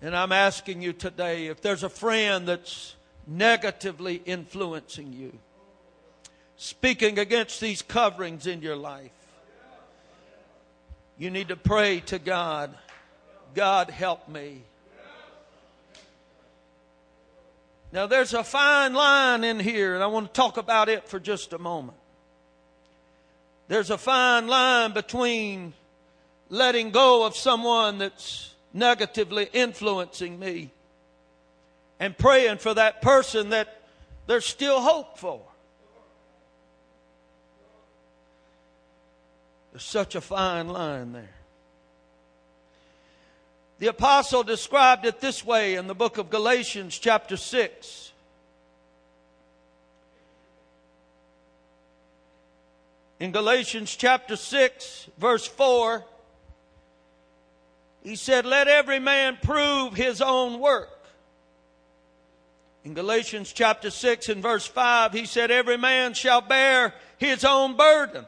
And 0.01 0.15
I'm 0.15 0.31
asking 0.31 0.81
you 0.81 0.93
today 0.93 1.47
if 1.47 1.61
there's 1.61 1.83
a 1.83 1.89
friend 1.89 2.47
that's 2.47 2.95
negatively 3.27 4.21
influencing 4.25 5.11
you, 5.11 5.37
speaking 6.55 7.19
against 7.19 7.59
these 7.59 7.81
coverings 7.81 8.47
in 8.47 8.61
your 8.61 8.75
life, 8.75 9.11
you 11.17 11.29
need 11.29 11.49
to 11.49 11.55
pray 11.55 12.01
to 12.01 12.19
God 12.19 12.75
God, 13.55 13.89
help 13.89 14.27
me. 14.27 14.61
Now, 17.93 18.05
there's 18.05 18.33
a 18.33 18.43
fine 18.43 18.93
line 18.93 19.45
in 19.45 19.59
here, 19.61 19.95
and 19.95 20.03
I 20.03 20.07
want 20.07 20.27
to 20.27 20.33
talk 20.33 20.57
about 20.57 20.89
it 20.89 21.07
for 21.07 21.19
just 21.19 21.53
a 21.53 21.57
moment. 21.57 21.97
There's 23.67 23.89
a 23.89 23.97
fine 23.97 24.47
line 24.47 24.93
between 24.93 25.73
letting 26.49 26.91
go 26.91 27.25
of 27.25 27.35
someone 27.35 27.97
that's 27.97 28.53
negatively 28.73 29.49
influencing 29.53 30.37
me 30.37 30.69
and 31.99 32.17
praying 32.17 32.57
for 32.57 32.73
that 32.73 33.01
person 33.01 33.49
that 33.49 33.81
there's 34.27 34.45
still 34.45 34.81
hope 34.81 35.17
for. 35.17 35.41
There's 39.71 39.83
such 39.83 40.15
a 40.15 40.21
fine 40.21 40.67
line 40.67 41.13
there. 41.13 41.35
The 43.79 43.87
apostle 43.87 44.43
described 44.43 45.05
it 45.05 45.19
this 45.19 45.43
way 45.43 45.75
in 45.75 45.87
the 45.87 45.95
book 45.95 46.17
of 46.17 46.29
Galatians, 46.29 46.97
chapter 46.97 47.35
6. 47.35 48.04
In 53.19 53.31
Galatians 53.31 53.95
chapter 53.95 54.35
6, 54.35 55.09
verse 55.17 55.47
4, 55.47 56.03
he 58.03 58.15
said, 58.15 58.45
Let 58.45 58.67
every 58.67 58.99
man 58.99 59.37
prove 59.41 59.93
his 59.93 60.21
own 60.21 60.59
work. 60.59 60.89
In 62.83 62.93
Galatians 62.93 63.51
chapter 63.51 63.89
6 63.89 64.29
and 64.29 64.43
verse 64.43 64.67
5, 64.67 65.13
he 65.13 65.25
said, 65.25 65.49
Every 65.49 65.77
man 65.77 66.13
shall 66.13 66.41
bear 66.41 66.93
his 67.17 67.43
own 67.43 67.77
burden. 67.77 68.25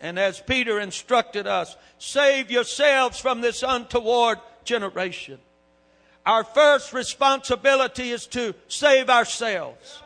And 0.00 0.18
as 0.18 0.40
Peter 0.40 0.78
instructed 0.80 1.46
us, 1.46 1.76
save 1.98 2.50
yourselves 2.50 3.18
from 3.18 3.40
this 3.40 3.64
untoward 3.66 4.38
generation. 4.64 5.38
Our 6.24 6.44
first 6.44 6.92
responsibility 6.92 8.10
is 8.10 8.26
to 8.28 8.54
save 8.68 9.10
ourselves. 9.10 10.00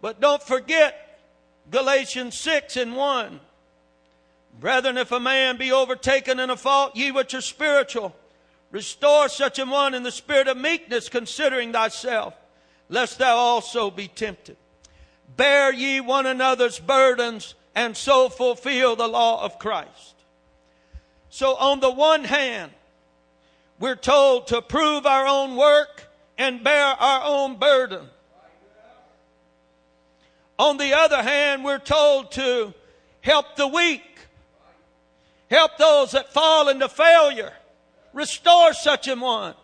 But 0.00 0.20
don't 0.20 0.42
forget 0.42 1.18
Galatians 1.70 2.38
6 2.38 2.76
and 2.76 2.96
1. 2.96 3.40
Brethren, 4.60 4.96
if 4.96 5.12
a 5.12 5.20
man 5.20 5.56
be 5.56 5.72
overtaken 5.72 6.40
in 6.40 6.50
a 6.50 6.56
fault, 6.56 6.96
ye 6.96 7.12
which 7.12 7.34
are 7.34 7.40
spiritual, 7.40 8.14
restore 8.70 9.28
such 9.28 9.58
an 9.58 9.70
one 9.70 9.94
in 9.94 10.02
the 10.02 10.10
spirit 10.10 10.48
of 10.48 10.56
meekness, 10.56 11.08
considering 11.08 11.72
thyself, 11.72 12.34
lest 12.88 13.18
thou 13.18 13.36
also 13.36 13.90
be 13.90 14.08
tempted. 14.08 14.56
Bear 15.36 15.72
ye 15.72 16.00
one 16.00 16.26
another's 16.26 16.78
burdens, 16.78 17.54
and 17.74 17.96
so 17.96 18.28
fulfill 18.28 18.96
the 18.96 19.06
law 19.06 19.44
of 19.44 19.58
Christ. 19.58 20.14
So 21.30 21.54
on 21.56 21.80
the 21.80 21.90
one 21.90 22.24
hand, 22.24 22.72
we're 23.78 23.94
told 23.94 24.48
to 24.48 24.62
prove 24.62 25.06
our 25.06 25.26
own 25.26 25.54
work 25.54 26.08
and 26.36 26.64
bear 26.64 26.86
our 26.86 27.22
own 27.24 27.56
burden. 27.56 28.08
On 30.58 30.76
the 30.76 30.94
other 30.94 31.22
hand, 31.22 31.64
we're 31.64 31.78
told 31.78 32.32
to 32.32 32.74
help 33.20 33.56
the 33.56 33.68
weak, 33.68 34.02
help 35.50 35.76
those 35.78 36.12
that 36.12 36.32
fall 36.32 36.68
into 36.68 36.88
failure, 36.88 37.52
restore 38.12 38.72
such 38.72 39.06
a 39.08 39.14
one, 39.14 39.54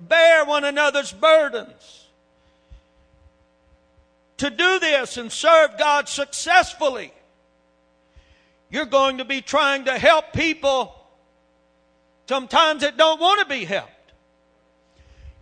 bear 0.00 0.44
one 0.44 0.64
another's 0.64 1.12
burdens 1.12 2.04
to 4.38 4.50
do 4.50 4.78
this 4.78 5.16
and 5.16 5.30
serve 5.30 5.78
God 5.78 6.08
successfully, 6.08 7.12
you're 8.70 8.86
going 8.86 9.18
to 9.18 9.24
be 9.24 9.40
trying 9.40 9.84
to 9.84 9.98
help 9.98 10.32
people 10.32 10.94
sometimes 12.28 12.82
that 12.82 12.96
don't 12.96 13.20
want 13.20 13.40
to 13.40 13.46
be 13.46 13.64
helped. 13.64 13.90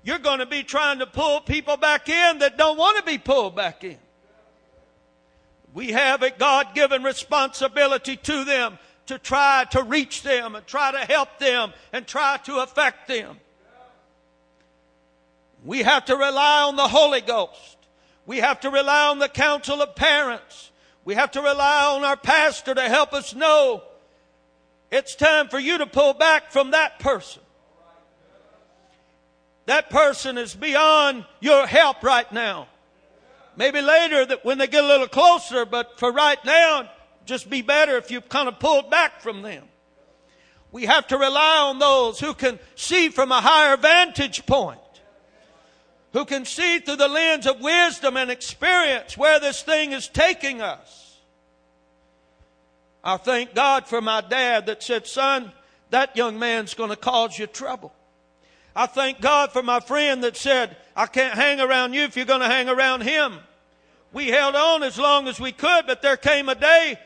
You're 0.04 0.18
going 0.18 0.40
to 0.40 0.46
be 0.46 0.62
trying 0.62 0.98
to 0.98 1.06
pull 1.06 1.40
people 1.40 1.76
back 1.76 2.08
in 2.08 2.38
that 2.40 2.58
don't 2.58 2.76
want 2.76 2.98
to 2.98 3.04
be 3.04 3.18
pulled 3.18 3.56
back 3.56 3.84
in. 3.84 3.98
We 5.74 5.92
have 5.92 6.22
a 6.22 6.30
God 6.30 6.74
given 6.74 7.02
responsibility 7.02 8.16
to 8.16 8.44
them 8.44 8.78
to 9.06 9.18
try 9.18 9.64
to 9.70 9.82
reach 9.82 10.22
them 10.22 10.54
and 10.54 10.66
try 10.66 10.92
to 10.92 10.98
help 10.98 11.38
them 11.38 11.72
and 11.92 12.06
try 12.06 12.38
to 12.44 12.58
affect 12.58 13.08
them. 13.08 13.38
We 15.64 15.82
have 15.82 16.04
to 16.06 16.16
rely 16.16 16.62
on 16.62 16.76
the 16.76 16.88
Holy 16.88 17.20
Ghost. 17.20 17.76
We 18.26 18.38
have 18.38 18.60
to 18.60 18.70
rely 18.70 19.08
on 19.08 19.18
the 19.18 19.28
counsel 19.28 19.82
of 19.82 19.94
parents. 19.94 20.70
We 21.04 21.14
have 21.14 21.32
to 21.32 21.40
rely 21.40 21.94
on 21.96 22.04
our 22.04 22.16
pastor 22.16 22.74
to 22.74 22.82
help 22.82 23.12
us 23.12 23.34
know 23.34 23.82
it's 24.90 25.16
time 25.16 25.48
for 25.48 25.58
you 25.58 25.78
to 25.78 25.86
pull 25.86 26.14
back 26.14 26.52
from 26.52 26.72
that 26.72 26.98
person. 26.98 27.42
That 29.66 29.90
person 29.90 30.38
is 30.38 30.54
beyond 30.54 31.24
your 31.40 31.66
help 31.66 32.02
right 32.02 32.30
now. 32.32 32.68
Maybe 33.56 33.80
later 33.80 34.24
that 34.24 34.44
when 34.44 34.58
they 34.58 34.66
get 34.66 34.84
a 34.84 34.86
little 34.86 35.08
closer, 35.08 35.64
but 35.64 35.98
for 35.98 36.10
right 36.10 36.42
now, 36.44 36.90
just 37.24 37.50
be 37.50 37.62
better 37.62 37.96
if 37.96 38.10
you've 38.10 38.28
kind 38.28 38.48
of 38.48 38.58
pulled 38.58 38.90
back 38.90 39.20
from 39.20 39.42
them. 39.42 39.64
We 40.70 40.86
have 40.86 41.06
to 41.08 41.18
rely 41.18 41.68
on 41.68 41.78
those 41.78 42.18
who 42.18 42.32
can 42.32 42.58
see 42.74 43.10
from 43.10 43.30
a 43.30 43.40
higher 43.40 43.76
vantage 43.76 44.46
point 44.46 44.80
who 46.12 46.24
can 46.24 46.44
see 46.44 46.78
through 46.78 46.96
the 46.96 47.08
lens 47.08 47.46
of 47.46 47.60
wisdom 47.60 48.16
and 48.16 48.30
experience 48.30 49.16
where 49.16 49.40
this 49.40 49.62
thing 49.62 49.92
is 49.92 50.08
taking 50.08 50.60
us. 50.60 51.20
I 53.02 53.16
thank 53.16 53.54
God 53.54 53.88
for 53.88 54.00
my 54.00 54.20
dad 54.20 54.66
that 54.66 54.82
said, 54.82 55.06
son, 55.06 55.52
that 55.90 56.16
young 56.16 56.38
man's 56.38 56.74
going 56.74 56.90
to 56.90 56.96
cause 56.96 57.38
you 57.38 57.46
trouble. 57.46 57.92
I 58.74 58.86
thank 58.86 59.20
God 59.20 59.52
for 59.52 59.62
my 59.62 59.80
friend 59.80 60.24
that 60.24 60.36
said, 60.36 60.76
I 60.96 61.06
can't 61.06 61.34
hang 61.34 61.60
around 61.60 61.94
you 61.94 62.02
if 62.02 62.16
you're 62.16 62.24
going 62.24 62.40
to 62.40 62.46
hang 62.46 62.68
around 62.68 63.02
him. 63.02 63.38
We 64.12 64.28
held 64.28 64.54
on 64.54 64.82
as 64.82 64.98
long 64.98 65.28
as 65.28 65.40
we 65.40 65.52
could, 65.52 65.86
but 65.86 66.02
there 66.02 66.16
came 66.16 66.48
a 66.48 66.54
day, 66.54 66.98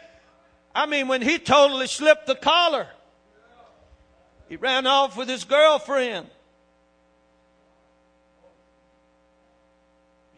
I 0.75 0.87
mean, 0.87 1.09
when 1.09 1.23
he 1.23 1.39
totally 1.39 1.87
slipped 1.87 2.27
the 2.27 2.35
collar. 2.35 2.89
He 4.49 4.57
ran 4.57 4.87
off 4.87 5.17
with 5.17 5.29
his 5.29 5.45
girlfriend. 5.45 6.29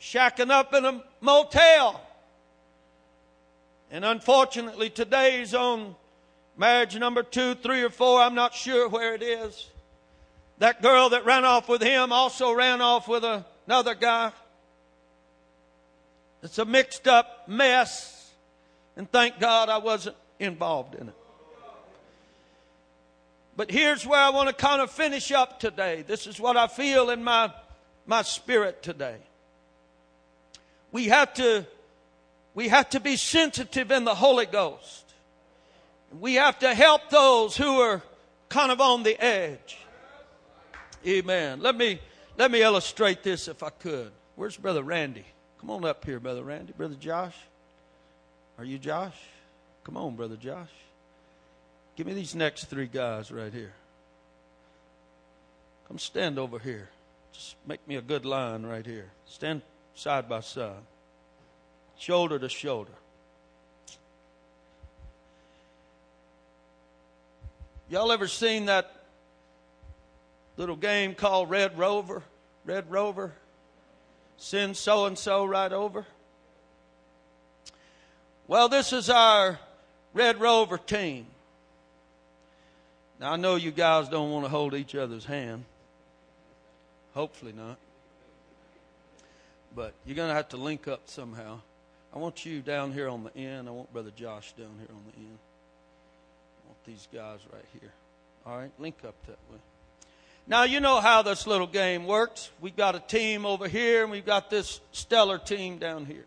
shacking 0.01 0.51
up 0.51 0.75
in 0.75 0.85
a 0.85 1.03
motel. 1.21 2.01
And 3.91 4.05
unfortunately, 4.05 4.91
today's 4.91 5.55
on 5.55 5.95
marriage 6.57 6.97
number 6.97 7.23
two, 7.23 7.55
three, 7.55 7.83
or 7.83 7.91
four. 7.91 8.21
I'm 8.21 8.35
not 8.35 8.55
sure 8.55 8.89
where 8.89 9.15
it 9.15 9.23
is. 9.23 9.71
That 10.59 10.83
girl 10.83 11.11
that 11.11 11.25
ran 11.25 11.45
off 11.45 11.69
with 11.69 11.83
him 11.83 12.13
also 12.13 12.53
ran 12.53 12.81
off 12.81 13.07
with 13.09 13.25
another 13.25 13.95
guy. 13.95 14.33
It's 16.43 16.59
a 16.59 16.65
mixed 16.65 17.07
up 17.07 17.49
mess. 17.49 18.31
And 18.97 19.11
thank 19.11 19.39
God 19.39 19.69
I 19.69 19.79
wasn't 19.79 20.17
involved 20.41 20.95
in 20.95 21.09
it. 21.09 21.15
But 23.57 23.71
here's 23.71 24.07
where 24.07 24.21
I 24.21 24.31
want 24.31 24.49
to 24.49 24.55
kind 24.55 24.81
of 24.81 24.91
finish 24.91 25.33
up 25.33 25.61
today. 25.61 26.03
This 26.03 26.27
is 26.27 26.41
what 26.41 26.57
I 26.57 26.67
feel 26.67 27.11
in 27.11 27.23
my, 27.25 27.53
my 28.07 28.23
spirit 28.23 28.83
today 28.83 29.19
we 30.93 31.07
have 31.07 31.35
to 31.35 31.67
we 32.55 32.69
have 32.69 32.91
to 32.91 33.01
be 33.01 33.17
sensitive 33.17 33.91
in 33.91 34.05
the 34.05 34.15
Holy 34.15 34.47
Ghost. 34.47 35.05
We 36.19 36.35
have 36.35 36.59
to 36.61 36.75
help 36.75 37.11
those 37.11 37.57
who 37.57 37.81
are 37.81 38.03
kind 38.49 38.73
of 38.73 38.81
on 38.81 39.05
the 39.05 39.23
edge. 39.23 39.79
Amen. 41.07 41.61
Let 41.61 41.77
me 41.77 42.01
let 42.37 42.51
me 42.51 42.63
illustrate 42.63 43.23
this 43.23 43.49
if 43.49 43.63
I 43.63 43.71
could. 43.71 44.11
Where's 44.37 44.57
Brother 44.57 44.83
Randy? 44.83 45.25
Come 45.61 45.71
on 45.71 45.85
up 45.85 46.05
here, 46.05 46.21
Brother 46.21 46.43
Randy. 46.43 46.73
Brother 46.77 46.95
Josh. 46.95 47.37
Are 48.59 48.65
you 48.65 48.79
Josh? 48.79 49.17
Come 49.85 49.97
on, 49.97 50.17
Brother 50.17 50.37
Josh. 50.37 50.71
Give 51.97 52.07
me 52.07 52.15
these 52.15 52.35
next 52.35 52.65
three 52.65 52.87
guys 52.87 53.31
right 53.31 53.53
here. 53.53 53.73
Come 55.89 55.99
stand 55.99 56.39
over 56.39 56.59
here. 56.59 56.89
Just 57.33 57.57
make 57.67 57.87
me 57.89 57.97
a 57.97 58.03
good 58.03 58.25
line 58.25 58.65
right 58.65 58.85
here. 58.85 59.11
Stand 59.27 59.63
side 59.95 60.29
by 60.29 60.41
side, 60.41 60.83
shoulder 61.99 62.39
to 62.39 62.49
shoulder. 62.49 62.93
Y'all 67.91 68.13
ever 68.13 68.29
seen 68.29 68.67
that 68.67 68.98
little 70.59 70.77
game 70.77 71.15
called 71.15 71.49
Red 71.49 71.79
Rover? 71.79 72.23
Red 72.67 72.91
Rover? 72.91 73.33
Send 74.37 74.77
so 74.77 75.07
and 75.07 75.17
so 75.17 75.47
right 75.47 75.73
over? 75.73 76.05
Well, 78.47 78.69
this 78.69 78.93
is 78.93 79.09
our 79.09 79.59
Red 80.13 80.39
Rover 80.41 80.77
team. 80.77 81.27
Now, 83.19 83.33
I 83.33 83.37
know 83.37 83.57
you 83.57 83.71
guys 83.71 84.11
don't 84.11 84.31
want 84.31 84.45
to 84.45 84.51
hold 84.51 84.75
each 84.75 84.95
other's 84.95 85.25
hand. 85.25 85.65
Hopefully 87.15 87.55
not 87.57 87.79
but 89.79 89.95
you're 90.05 90.17
going 90.17 90.29
to 90.29 90.35
have 90.35 90.49
to 90.49 90.57
link 90.57 90.89
up 90.89 91.03
somehow. 91.05 91.61
I 92.13 92.19
want 92.19 92.45
you 92.45 92.61
down 92.63 92.93
here 92.93 93.09
on 93.09 93.23
the 93.23 93.37
end. 93.37 93.69
I 93.69 93.71
want 93.71 93.93
Brother 93.93 94.11
Josh 94.11 94.53
down 94.55 94.75
here 94.79 94.89
on 94.91 95.03
the 95.07 95.17
end. 95.17 95.39
I 96.65 96.67
want 96.67 96.85
these 96.85 97.07
guys 97.13 97.39
right 97.53 97.65
here. 97.81 97.93
All 98.45 98.59
right, 98.59 98.73
link 98.79 98.97
up 99.07 99.15
that 99.27 99.39
way. 99.53 99.59
Now, 100.49 100.63
you 100.65 100.81
know 100.81 101.01
how 101.01 101.21
this 101.21 101.47
little 101.47 101.67
game 101.67 102.07
works. 102.07 102.51
We've 102.59 102.75
got 102.75 102.95
a 102.95 103.01
team 103.01 103.45
over 103.45 103.69
here, 103.69 104.03
and 104.03 104.11
we've 104.11 104.25
got 104.25 104.49
this 104.49 104.81
stellar 104.93 105.37
team 105.37 105.77
down 105.77 106.07
here. 106.07 106.25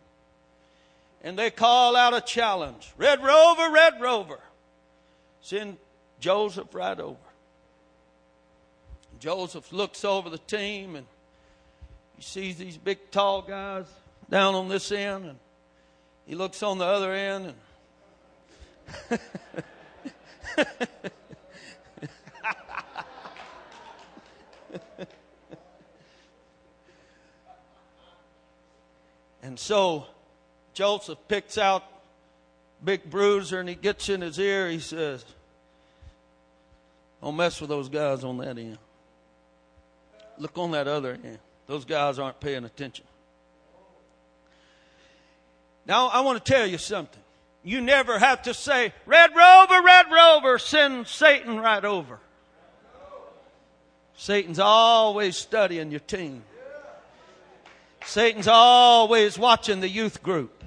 And 1.24 1.38
they 1.38 1.50
call 1.50 1.96
out 1.96 2.14
a 2.14 2.22
challenge 2.22 2.94
Red 2.98 3.24
Rover, 3.24 3.72
Red 3.72 4.00
Rover. 4.00 4.40
Send 5.42 5.78
Joseph 6.20 6.74
right 6.74 7.00
over. 7.00 7.18
Joseph 9.20 9.74
looks 9.74 10.06
over 10.06 10.30
the 10.30 10.38
team 10.38 10.96
and 10.96 11.06
he 12.16 12.22
sees 12.24 12.58
these 12.58 12.78
big, 12.78 13.12
tall 13.12 13.42
guys 13.42 13.86
down 14.30 14.56
on 14.56 14.68
this 14.68 14.92
end, 14.92 15.26
and 15.26 15.40
he 16.26 16.36
looks 16.36 16.64
on 16.64 16.78
the 16.78 16.86
other 16.86 17.12
end, 17.12 17.54
and 19.10 19.20
and 29.41 29.60
so 29.60 30.06
Joseph 30.73 31.17
picks 31.27 31.58
out 31.58 31.84
big 32.84 33.10
bruiser 33.10 33.60
and 33.60 33.69
he 33.69 33.75
gets 33.75 34.10
in 34.10 34.21
his 34.21 34.39
ear. 34.39 34.69
He 34.69 34.80
says, 34.80 35.23
Don't 37.21 37.36
mess 37.36 37.60
with 37.60 37.69
those 37.69 37.89
guys 37.89 38.23
on 38.23 38.38
that 38.38 38.58
end. 38.58 38.77
Look 40.38 40.58
on 40.58 40.71
that 40.71 40.88
other 40.88 41.17
end. 41.23 41.39
Those 41.67 41.86
guys 41.86 42.19
aren't 42.19 42.39
paying 42.39 42.65
attention. 42.65 43.06
Now, 45.86 46.08
I 46.08 46.21
want 46.21 46.43
to 46.43 46.51
tell 46.51 46.65
you 46.65 46.77
something. 46.77 47.21
You 47.63 47.82
never 47.82 48.17
have 48.17 48.43
to 48.43 48.54
say, 48.54 48.93
Red 49.06 49.36
Rover, 49.36 49.82
Red 49.84 50.06
Rover, 50.12 50.58
send 50.58 51.08
Satan 51.08 51.60
right 51.60 51.84
over. 51.84 52.19
Satan's 54.15 54.60
always 54.60 55.36
studying 55.36 55.91
your 55.91 55.99
team. 55.99 56.43
Satan's 58.06 58.48
always 58.48 59.38
watching 59.38 59.80
the 59.80 59.90
youth 59.90 60.24
group. 60.24 60.64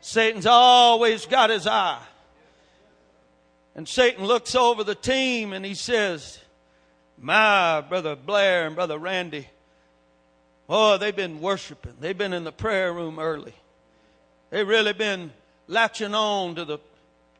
Satan's 0.00 0.46
always 0.46 1.26
got 1.26 1.50
his 1.50 1.66
eye. 1.66 2.02
And 3.74 3.88
Satan 3.88 4.24
looks 4.24 4.54
over 4.54 4.84
the 4.84 4.94
team 4.94 5.52
and 5.52 5.64
he 5.64 5.74
says, 5.74 6.38
My 7.18 7.80
brother 7.80 8.14
Blair 8.14 8.66
and 8.66 8.76
brother 8.76 8.98
Randy, 8.98 9.48
oh, 10.68 10.98
they've 10.98 11.16
been 11.16 11.40
worshiping. 11.40 11.94
They've 12.00 12.16
been 12.16 12.32
in 12.32 12.44
the 12.44 12.52
prayer 12.52 12.92
room 12.92 13.18
early. 13.18 13.54
They've 14.50 14.68
really 14.68 14.92
been 14.92 15.32
latching 15.66 16.14
on 16.14 16.54
to 16.56 16.64
the 16.64 16.78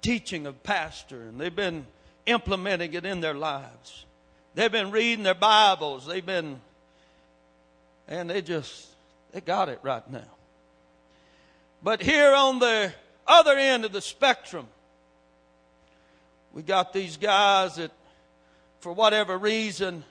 teaching 0.03 0.47
of 0.47 0.63
pastor 0.63 1.23
and 1.23 1.41
they've 1.41 1.55
been 1.55 1.87
implementing 2.27 2.95
it 2.95 3.05
in 3.05 3.21
their 3.21 3.35
lives. 3.35 4.05
They've 4.55 4.73
been 4.73 4.91
reading 4.91 5.25
their 5.25 5.35
Bibles. 5.35 6.07
They've 6.07 6.25
been, 6.25 6.61
and 8.09 8.29
they 8.29 8.43
just, 8.43 8.87
they 9.33 9.41
got 9.41 9.69
it 9.69 9.81
right 9.83 10.09
now. 10.11 10.31
But 11.83 12.03
here 12.03 12.35
on 12.35 12.59
the 12.59 12.93
other 13.27 13.57
end 13.57 13.85
of 13.85 13.93
the 13.93 14.01
spectrum, 14.01 14.67
we 16.53 16.63
got 16.63 16.93
these 16.93 17.17
guys 17.17 17.77
that, 17.77 17.91
for 18.81 18.93
whatever 18.93 19.37
reason, 19.37 20.05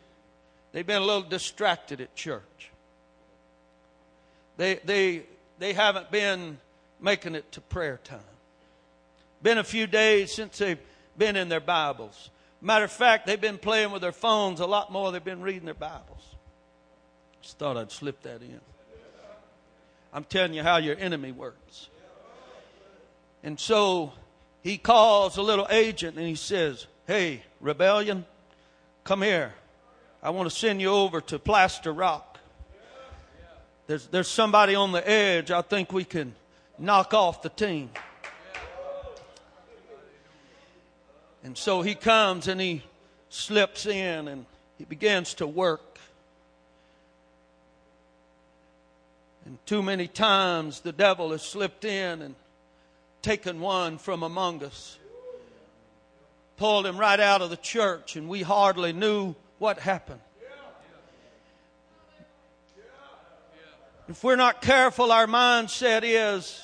they've 0.72 0.86
been 0.86 1.02
a 1.02 1.06
little 1.06 1.22
distracted 1.22 2.02
at 2.02 2.16
church. 2.16 2.72
They, 4.58 4.76
they, 4.86 5.24
they 5.60 5.74
haven't 5.74 6.12
been 6.12 6.58
making 7.00 7.36
it 7.36 7.52
to 7.54 7.62
prayer 7.62 8.00
time. 8.04 8.20
Been 9.42 9.58
a 9.58 9.64
few 9.64 9.88
days 9.88 10.34
since 10.34 10.58
they've 10.58 10.80
been 11.18 11.36
in 11.36 11.50
their 11.50 11.60
Bibles. 11.60 12.30
Matter 12.62 12.86
of 12.86 12.92
fact, 12.92 13.26
they've 13.26 13.42
been 13.42 13.58
playing 13.58 13.92
with 13.92 14.02
their 14.02 14.12
phones 14.12 14.60
a 14.60 14.66
lot 14.66 14.92
more. 14.92 15.12
They've 15.12 15.24
been 15.24 15.42
reading 15.42 15.66
their 15.66 15.74
Bibles. 15.74 16.33
Just 17.44 17.60
thought 17.60 17.78
I'd 17.78 17.92
slip 17.92 18.24
that 18.24 18.42
in. 18.42 18.60
I'm 20.14 20.24
telling 20.24 20.54
you 20.54 20.64
how 20.64 20.78
your 20.78 20.96
enemy 20.98 21.32
works. 21.32 21.90
And 23.44 23.60
so 23.60 24.14
he 24.62 24.78
calls 24.78 25.36
a 25.36 25.42
little 25.42 25.68
agent 25.70 26.18
and 26.18 26.26
he 26.26 26.36
says, 26.36 26.88
Hey, 27.06 27.44
rebellion, 27.60 28.26
come 29.04 29.22
here. 29.22 29.54
I 30.22 30.30
want 30.30 30.50
to 30.50 30.56
send 30.56 30.80
you 30.80 30.90
over 30.90 31.20
to 31.20 31.38
Plaster 31.38 31.92
Rock. 31.92 32.40
There's, 33.88 34.08
there's 34.08 34.30
somebody 34.30 34.76
on 34.76 34.94
the 34.94 35.08
edge 35.08 35.52
I 35.52 35.62
think 35.62 35.92
we 35.92 36.06
can 36.06 36.34
knock 36.80 37.14
off 37.14 37.42
the 37.42 37.50
team. 37.50 37.90
And 41.44 41.58
so 41.58 41.82
he 41.82 41.94
comes 41.94 42.48
and 42.48 42.62
he 42.62 42.84
slips 43.28 43.86
in 43.86 44.30
and 44.30 44.46
he 44.78 44.86
begins 44.86 45.34
to 45.36 45.48
work. 45.48 45.93
And 49.46 49.58
too 49.66 49.84
many 49.84 50.08
times 50.08 50.82
the 50.82 50.92
devil 50.92 51.32
has 51.32 51.42
slipped 51.42 51.86
in 51.86 52.22
and 52.22 52.36
taken 53.22 53.60
one 53.60 53.98
from 53.98 54.24
among 54.24 54.64
us, 54.64 54.98
pulled 56.58 56.86
him 56.86 56.98
right 56.98 57.20
out 57.20 57.42
of 57.42 57.50
the 57.50 57.58
church, 57.58 58.16
and 58.16 58.30
we 58.30 58.42
hardly 58.42 58.94
knew 58.94 59.36
what 59.60 59.80
happened. 59.80 60.22
If 64.10 64.24
we're 64.24 64.36
not 64.36 64.62
careful, 64.62 65.12
our 65.12 65.28
mindset 65.28 66.02
is 66.04 66.62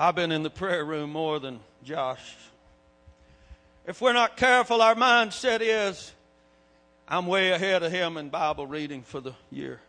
I've 0.00 0.14
been 0.14 0.32
in 0.32 0.42
the 0.42 0.48
prayer 0.48 0.82
room 0.82 1.12
more 1.12 1.38
than 1.38 1.60
Josh. 1.84 2.34
If 3.86 4.00
we're 4.00 4.14
not 4.14 4.34
careful, 4.34 4.80
our 4.80 4.94
mindset 4.94 5.58
is 5.60 6.14
I'm 7.10 7.26
way 7.26 7.50
ahead 7.50 7.82
of 7.82 7.90
him 7.90 8.16
in 8.16 8.28
Bible 8.28 8.68
reading 8.68 9.02
for 9.02 9.20
the 9.20 9.34
year. 9.50 9.80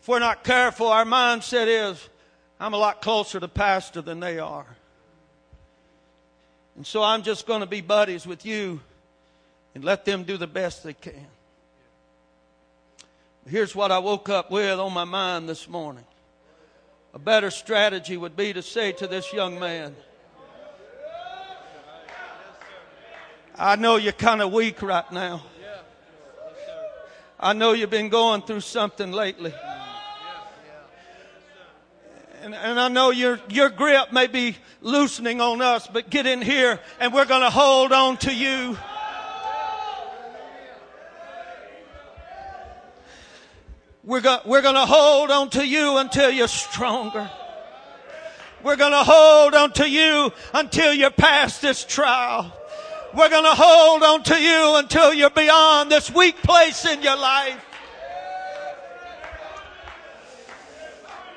If 0.00 0.08
we're 0.08 0.18
not 0.18 0.42
careful, 0.42 0.88
our 0.88 1.04
mindset 1.04 1.68
is 1.68 2.08
I'm 2.58 2.74
a 2.74 2.78
lot 2.78 3.00
closer 3.00 3.38
to 3.38 3.46
pastor 3.46 4.02
than 4.02 4.18
they 4.18 4.40
are. 4.40 4.66
And 6.74 6.84
so 6.84 7.00
I'm 7.00 7.22
just 7.22 7.46
going 7.46 7.60
to 7.60 7.66
be 7.66 7.80
buddies 7.80 8.26
with 8.26 8.44
you 8.44 8.80
and 9.76 9.84
let 9.84 10.04
them 10.04 10.24
do 10.24 10.36
the 10.36 10.48
best 10.48 10.82
they 10.82 10.94
can. 10.94 11.26
Here's 13.48 13.74
what 13.74 13.92
I 13.92 14.00
woke 14.00 14.28
up 14.28 14.50
with 14.50 14.80
on 14.80 14.92
my 14.92 15.04
mind 15.04 15.48
this 15.48 15.68
morning. 15.68 16.04
A 17.14 17.20
better 17.20 17.50
strategy 17.50 18.16
would 18.16 18.36
be 18.36 18.52
to 18.52 18.62
say 18.62 18.90
to 18.92 19.06
this 19.06 19.32
young 19.32 19.60
man, 19.60 19.94
I 23.56 23.76
know 23.76 23.96
you're 23.96 24.12
kind 24.12 24.42
of 24.42 24.52
weak 24.52 24.82
right 24.82 25.10
now. 25.12 25.42
I 27.42 27.54
know 27.54 27.72
you've 27.72 27.90
been 27.90 28.08
going 28.08 28.42
through 28.42 28.60
something 28.60 29.10
lately. 29.10 29.52
And, 32.42 32.54
and, 32.54 32.78
I 32.78 32.86
know 32.86 33.10
your, 33.10 33.40
your 33.48 33.68
grip 33.68 34.12
may 34.12 34.28
be 34.28 34.56
loosening 34.80 35.40
on 35.40 35.60
us, 35.60 35.88
but 35.88 36.08
get 36.08 36.26
in 36.26 36.40
here 36.40 36.78
and 37.00 37.12
we're 37.12 37.24
going 37.24 37.42
to 37.42 37.50
hold 37.50 37.92
on 37.92 38.16
to 38.18 38.32
you. 38.32 38.78
We're 44.04 44.20
going 44.20 44.40
we're 44.46 44.62
going 44.62 44.74
to 44.74 44.86
hold 44.86 45.30
on 45.30 45.50
to 45.50 45.66
you 45.66 45.98
until 45.98 46.30
you're 46.30 46.48
stronger. 46.48 47.30
We're 48.64 48.76
going 48.76 48.92
to 48.92 49.04
hold 49.04 49.54
on 49.54 49.72
to 49.74 49.88
you 49.88 50.32
until 50.52 50.92
you're 50.92 51.10
past 51.10 51.62
this 51.62 51.84
trial. 51.84 52.52
We're 53.14 53.28
going 53.28 53.44
to 53.44 53.54
hold 53.54 54.02
on 54.02 54.22
to 54.24 54.40
you 54.40 54.76
until 54.76 55.12
you're 55.12 55.30
beyond 55.30 55.90
this 55.90 56.10
weak 56.10 56.42
place 56.42 56.86
in 56.86 57.02
your 57.02 57.16
life. 57.16 57.62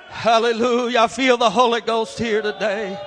Hallelujah. 0.09 1.01
I 1.01 1.07
feel 1.07 1.37
the 1.37 1.49
Holy 1.49 1.81
Ghost 1.81 2.17
here 2.17 2.41
today. 2.41 2.97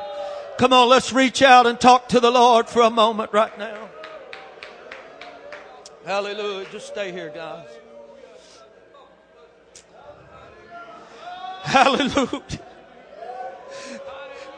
Come 0.59 0.73
on, 0.73 0.89
let's 0.89 1.13
reach 1.13 1.41
out 1.41 1.67
and 1.67 1.81
talk 1.81 2.09
to 2.09 2.21
the 2.21 2.31
Lord 2.31 2.69
for 2.69 2.83
a 2.83 2.91
moment 2.91 3.33
right 3.33 3.57
now. 3.59 3.89
Hallelujah. 6.05 6.67
Just 6.71 6.89
stay 6.89 7.11
here, 7.11 7.33
guys. 7.35 7.67
Hallelujah. 11.63 12.43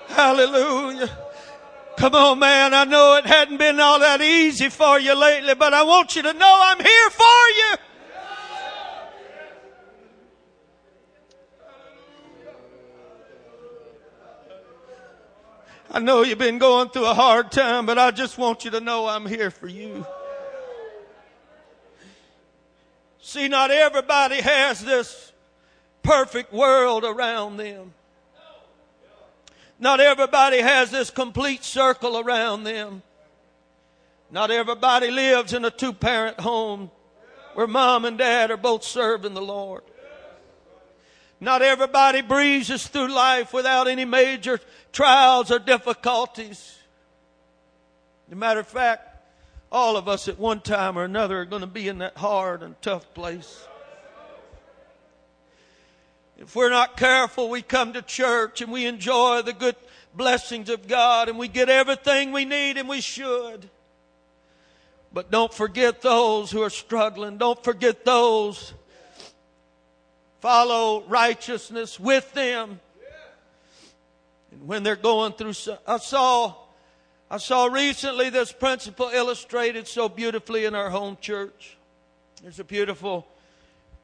Hallelujah. 0.09 1.11
Come 2.01 2.15
on, 2.15 2.39
man. 2.39 2.73
I 2.73 2.85
know 2.85 3.17
it 3.17 3.27
hadn't 3.27 3.59
been 3.59 3.79
all 3.79 3.99
that 3.99 4.23
easy 4.23 4.71
for 4.71 4.99
you 4.99 5.15
lately, 5.15 5.55
but 5.55 5.75
I 5.75 5.83
want 5.83 6.17
you 6.17 6.23
to 6.23 6.33
know 6.33 6.61
I'm 6.63 6.81
here 6.81 7.11
for 7.11 7.23
you. 7.23 7.75
I 15.91 15.99
know 15.99 16.22
you've 16.22 16.39
been 16.39 16.57
going 16.57 16.89
through 16.89 17.05
a 17.05 17.12
hard 17.12 17.53
time, 17.53 17.85
but 17.85 17.99
I 17.99 18.12
just 18.12 18.39
want 18.39 18.64
you 18.64 18.70
to 18.70 18.81
know 18.81 19.07
I'm 19.07 19.27
here 19.27 19.51
for 19.51 19.68
you. 19.68 20.07
See, 23.20 23.47
not 23.47 23.70
everybody 23.70 24.41
has 24.41 24.83
this 24.83 25.33
perfect 26.03 26.51
world 26.51 27.05
around 27.05 27.59
them. 27.59 27.93
Not 29.81 29.99
everybody 29.99 30.61
has 30.61 30.91
this 30.91 31.09
complete 31.09 31.64
circle 31.64 32.18
around 32.18 32.64
them. 32.64 33.03
Not 34.31 34.51
everybody 34.51 35.11
lives 35.11 35.55
in 35.55 35.64
a 35.64 35.70
two 35.70 35.95
parent 35.95 36.39
home 36.39 36.91
where 37.55 37.66
mom 37.66 38.05
and 38.05 38.18
dad 38.18 38.51
are 38.51 38.59
both 38.59 38.85
serving 38.85 39.33
the 39.33 39.43
Lord. 39.43 39.83
Not 41.41 41.62
everybody 41.62 42.20
breezes 42.20 42.87
through 42.87 43.09
life 43.09 43.55
without 43.55 43.89
any 43.89 44.05
major 44.05 44.61
trials 44.93 45.51
or 45.51 45.59
difficulties. 45.59 46.76
As 48.28 48.35
a 48.35 48.37
matter 48.37 48.61
of 48.61 48.68
fact, 48.68 49.09
all 49.72 49.97
of 49.97 50.09
us 50.09 50.28
at 50.28 50.39
one 50.39 50.61
time 50.61 50.99
or 50.99 51.05
another 51.05 51.41
are 51.41 51.47
going 51.47 51.62
to 51.62 51.66
be 51.66 51.89
in 51.89 51.99
that 51.99 52.18
hard 52.18 52.62
and 52.62 52.81
tough 52.83 53.14
place. 53.14 53.66
If 56.41 56.57
we're 56.57 56.70
not 56.70 56.97
careful, 56.97 57.51
we 57.51 57.61
come 57.61 57.93
to 57.93 58.01
church 58.01 58.62
and 58.62 58.72
we 58.72 58.86
enjoy 58.86 59.43
the 59.43 59.53
good 59.53 59.76
blessings 60.14 60.70
of 60.70 60.88
God 60.88 61.28
and 61.28 61.38
we 61.38 61.49
get 61.49 61.68
everything 61.68 62.32
we 62.32 62.47
need 62.47 62.78
and 62.78 62.88
we 62.88 63.03
should. 63.03 63.68
But 65.12 65.30
don't 65.30 65.53
forget 65.53 66.01
those 66.01 66.51
who 66.51 66.62
are 66.62 66.70
struggling. 66.70 67.36
Don't 67.36 67.62
forget 67.62 68.07
those. 68.07 68.72
Follow 70.41 71.03
righteousness 71.03 72.01
with 72.01 72.32
them. 72.32 72.80
And 74.51 74.66
when 74.66 74.82
they're 74.82 74.97
going 74.97 75.34
through, 75.34 75.53
I 75.86 75.99
saw, 75.99 76.55
I 77.30 77.36
saw 77.36 77.66
recently 77.66 78.30
this 78.30 78.51
principle 78.51 79.11
illustrated 79.12 79.86
so 79.86 80.09
beautifully 80.09 80.64
in 80.64 80.74
our 80.74 80.88
home 80.88 81.18
church. 81.20 81.76
There's 82.43 82.61
a 82.61 82.64
beautiful 82.64 83.26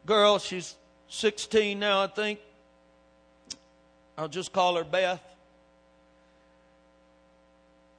girl. 0.05 0.39
She's 0.39 0.75
16 1.09 1.79
now, 1.79 2.03
I 2.03 2.07
think. 2.09 2.41
I'll 4.19 4.29
just 4.29 4.53
call 4.53 4.77
her 4.77 4.85
Beth. 4.85 5.23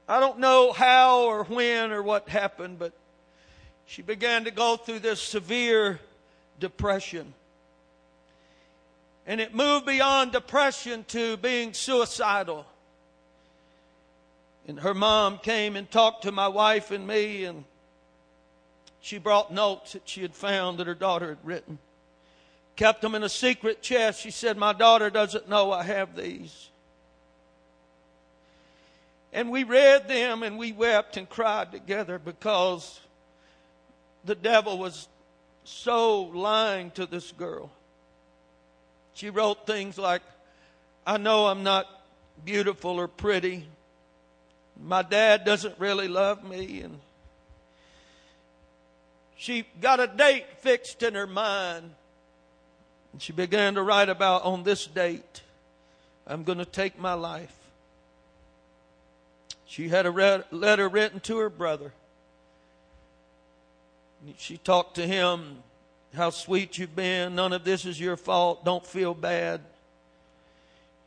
I 0.09 0.19
don't 0.19 0.39
know 0.39 0.71
how 0.71 1.25
or 1.25 1.43
when 1.43 1.91
or 1.91 2.01
what 2.01 2.29
happened, 2.29 2.79
but 2.79 2.93
she 3.85 4.01
began 4.01 4.45
to 4.45 4.51
go 4.51 4.77
through 4.77 4.99
this 4.99 5.21
severe 5.21 5.99
depression. 6.59 7.33
And 9.25 9.41
it 9.41 9.53
moved 9.53 9.85
beyond 9.85 10.31
depression 10.31 11.03
to 11.09 11.37
being 11.37 11.73
suicidal. 11.73 12.65
And 14.67 14.79
her 14.79 14.93
mom 14.93 15.39
came 15.39 15.75
and 15.75 15.89
talked 15.89 16.23
to 16.23 16.31
my 16.31 16.47
wife 16.47 16.91
and 16.91 17.05
me, 17.05 17.43
and 17.43 17.65
she 19.01 19.17
brought 19.17 19.53
notes 19.53 19.93
that 19.93 20.07
she 20.07 20.21
had 20.21 20.33
found 20.33 20.77
that 20.79 20.87
her 20.87 20.95
daughter 20.95 21.29
had 21.29 21.39
written. 21.43 21.79
Kept 22.77 23.01
them 23.01 23.15
in 23.15 23.23
a 23.23 23.29
secret 23.29 23.81
chest. 23.81 24.21
She 24.21 24.31
said, 24.31 24.55
My 24.55 24.71
daughter 24.71 25.09
doesn't 25.09 25.49
know 25.49 25.71
I 25.71 25.83
have 25.83 26.15
these. 26.15 26.69
And 29.33 29.51
we 29.51 29.63
read 29.63 30.07
them 30.07 30.43
and 30.43 30.57
we 30.57 30.71
wept 30.71 31.17
and 31.17 31.27
cried 31.27 31.71
together 31.71 32.17
because 32.17 32.99
the 34.23 34.35
devil 34.35 34.77
was 34.77 35.07
so 35.63 36.21
lying 36.21 36.91
to 36.91 37.05
this 37.05 37.31
girl. 37.31 37.71
She 39.13 39.31
wrote 39.31 39.65
things 39.65 39.97
like, 39.97 40.21
I 41.05 41.17
know 41.17 41.47
I'm 41.47 41.63
not 41.63 41.87
beautiful 42.45 42.99
or 42.99 43.07
pretty. 43.07 43.67
My 44.79 45.01
dad 45.01 45.45
doesn't 45.45 45.79
really 45.79 46.07
love 46.07 46.43
me. 46.43 46.81
And 46.81 46.99
she 49.35 49.65
got 49.81 49.99
a 49.99 50.07
date 50.07 50.45
fixed 50.59 51.01
in 51.01 51.15
her 51.15 51.27
mind. 51.27 51.91
And 53.13 53.21
she 53.21 53.33
began 53.33 53.75
to 53.75 53.81
write 53.81 54.09
about 54.09 54.43
on 54.43 54.63
this 54.63 54.85
date, 54.85 55.41
I'm 56.25 56.43
going 56.43 56.57
to 56.59 56.65
take 56.65 56.99
my 56.99 57.13
life. 57.13 57.55
She 59.65 59.89
had 59.89 60.05
a 60.05 60.43
letter 60.51 60.87
written 60.87 61.19
to 61.21 61.37
her 61.37 61.49
brother. 61.49 61.93
She 64.37 64.57
talked 64.57 64.95
to 64.95 65.05
him, 65.05 65.57
how 66.15 66.29
sweet 66.29 66.77
you've 66.77 66.95
been. 66.95 67.35
None 67.35 67.53
of 67.53 67.63
this 67.63 67.85
is 67.85 67.99
your 67.99 68.17
fault. 68.17 68.65
Don't 68.65 68.85
feel 68.85 69.13
bad. 69.13 69.61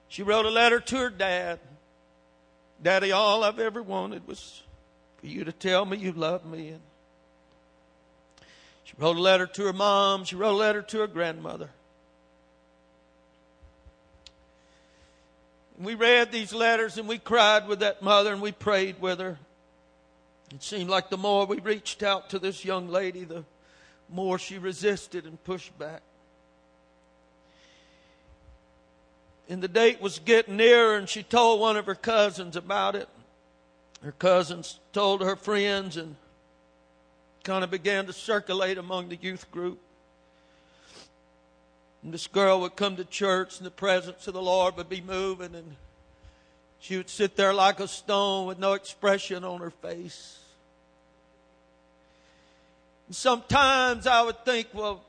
She 0.08 0.22
wrote 0.22 0.46
a 0.46 0.50
letter 0.50 0.80
to 0.80 0.96
her 0.96 1.10
dad. 1.10 1.58
Daddy, 2.82 3.12
all 3.12 3.44
I've 3.44 3.58
ever 3.58 3.82
wanted 3.82 4.26
was 4.26 4.62
for 5.18 5.26
you 5.26 5.44
to 5.44 5.52
tell 5.52 5.84
me 5.84 5.98
you 5.98 6.12
love 6.12 6.44
me. 6.44 6.68
And 6.68 6.80
she 8.84 8.94
wrote 8.98 9.16
a 9.16 9.20
letter 9.20 9.46
to 9.46 9.66
her 9.66 9.72
mom. 9.72 10.24
She 10.24 10.36
wrote 10.36 10.54
a 10.54 10.56
letter 10.56 10.82
to 10.82 10.98
her 11.00 11.06
grandmother. 11.06 11.70
We 15.84 15.94
read 15.94 16.30
these 16.30 16.52
letters 16.52 16.98
and 16.98 17.08
we 17.08 17.18
cried 17.18 17.66
with 17.66 17.80
that 17.80 18.02
mother 18.02 18.32
and 18.32 18.42
we 18.42 18.52
prayed 18.52 19.00
with 19.00 19.18
her. 19.18 19.38
It 20.52 20.62
seemed 20.62 20.90
like 20.90 21.10
the 21.10 21.16
more 21.16 21.46
we 21.46 21.60
reached 21.60 22.02
out 22.02 22.30
to 22.30 22.38
this 22.38 22.64
young 22.64 22.88
lady, 22.88 23.24
the 23.24 23.44
more 24.08 24.38
she 24.38 24.58
resisted 24.58 25.24
and 25.24 25.42
pushed 25.44 25.76
back. 25.78 26.02
And 29.48 29.62
the 29.62 29.68
date 29.68 30.00
was 30.00 30.20
getting 30.20 30.56
nearer, 30.56 30.96
and 30.96 31.08
she 31.08 31.24
told 31.24 31.60
one 31.60 31.76
of 31.76 31.86
her 31.86 31.94
cousins 31.96 32.54
about 32.54 32.94
it. 32.94 33.08
Her 34.02 34.12
cousins 34.12 34.78
told 34.92 35.22
her 35.22 35.34
friends 35.34 35.96
and 35.96 36.14
kind 37.42 37.64
of 37.64 37.70
began 37.70 38.06
to 38.06 38.12
circulate 38.12 38.78
among 38.78 39.08
the 39.08 39.16
youth 39.16 39.50
group. 39.50 39.80
And 42.02 42.14
this 42.14 42.26
girl 42.26 42.60
would 42.62 42.76
come 42.76 42.96
to 42.96 43.04
church 43.04 43.58
and 43.58 43.66
the 43.66 43.70
presence 43.70 44.26
of 44.26 44.34
the 44.34 44.42
Lord 44.42 44.76
would 44.76 44.88
be 44.88 45.00
moving 45.00 45.54
and 45.54 45.76
she 46.80 46.96
would 46.96 47.10
sit 47.10 47.36
there 47.36 47.52
like 47.52 47.78
a 47.78 47.86
stone 47.86 48.46
with 48.46 48.58
no 48.58 48.72
expression 48.72 49.44
on 49.44 49.60
her 49.60 49.70
face. 49.70 50.38
And 53.06 53.14
sometimes 53.14 54.06
I 54.06 54.22
would 54.22 54.44
think, 54.46 54.68
well, 54.72 55.02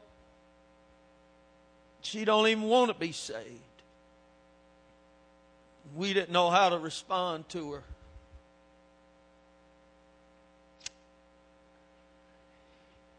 she 2.02 2.26
don't 2.26 2.48
even 2.48 2.64
want 2.64 2.92
to 2.92 2.98
be 2.98 3.14
saved. 3.14 3.48
We 5.96 6.14
didn't 6.14 6.32
know 6.32 6.50
how 6.50 6.70
to 6.70 6.78
respond 6.78 7.48
to 7.50 7.74
her. 7.74 7.84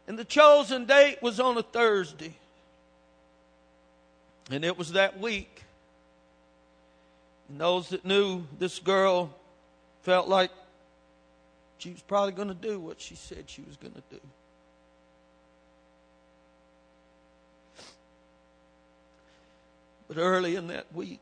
And 0.07 0.19
the 0.19 0.25
chosen 0.25 0.85
date 0.85 1.21
was 1.21 1.39
on 1.39 1.57
a 1.57 1.63
Thursday. 1.63 2.33
And 4.51 4.65
it 4.65 4.77
was 4.77 4.93
that 4.93 5.19
week. 5.19 5.63
And 7.49 7.59
those 7.59 7.89
that 7.89 8.05
knew 8.05 8.43
this 8.59 8.79
girl 8.79 9.33
felt 10.01 10.27
like 10.27 10.51
she 11.77 11.91
was 11.91 12.01
probably 12.01 12.33
going 12.33 12.47
to 12.47 12.53
do 12.53 12.79
what 12.79 13.01
she 13.01 13.15
said 13.15 13.49
she 13.49 13.61
was 13.61 13.75
going 13.77 13.93
to 13.93 14.03
do. 14.09 14.19
But 20.07 20.17
early 20.17 20.55
in 20.55 20.67
that 20.67 20.93
week, 20.93 21.21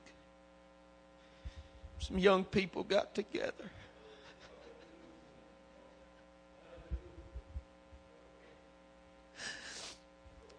some 2.00 2.18
young 2.18 2.44
people 2.44 2.84
got 2.84 3.16
together. 3.16 3.54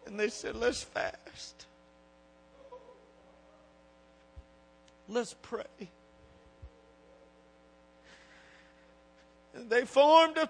And 0.06 0.18
they 0.18 0.28
said, 0.28 0.56
let's 0.56 0.82
fast. 0.82 1.66
Let's 5.08 5.34
pray. 5.42 5.64
And 9.54 9.68
they 9.68 9.84
formed 9.84 10.38
a, 10.38 10.48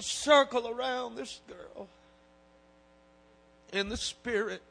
circle 0.00 0.68
around 0.68 1.16
this 1.16 1.40
girl 1.48 1.88
in 3.72 3.88
the 3.88 3.96
spirit. 3.96 4.62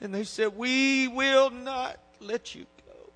And 0.00 0.12
they 0.14 0.24
said, 0.24 0.56
We 0.56 1.08
will 1.08 1.50
not 1.50 1.98
let 2.20 2.54
you 2.54 2.66
go. 2.86 3.12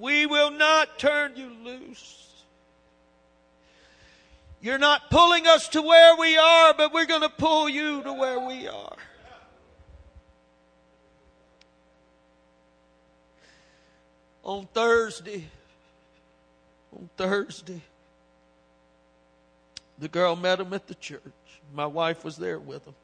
We 0.00 0.26
will 0.26 0.50
not 0.50 0.98
turn 0.98 1.32
you 1.36 1.50
loose. 1.64 2.28
You're 4.60 4.78
not 4.78 5.10
pulling 5.10 5.46
us 5.46 5.68
to 5.70 5.82
where 5.82 6.16
we 6.16 6.36
are, 6.36 6.74
but 6.74 6.92
we're 6.92 7.06
going 7.06 7.22
to 7.22 7.28
pull 7.28 7.68
you 7.68 8.02
to 8.02 8.12
where 8.12 8.40
we 8.40 8.66
are. 8.66 8.96
On 14.48 14.66
Thursday, 14.72 15.44
on 16.96 17.10
Thursday, 17.18 17.82
the 19.98 20.08
girl 20.08 20.36
met 20.36 20.58
him 20.58 20.72
at 20.72 20.86
the 20.86 20.94
church. 20.94 21.20
My 21.74 21.84
wife 21.84 22.24
was 22.24 22.38
there 22.38 22.58
with 22.58 22.86
him. 22.86 22.94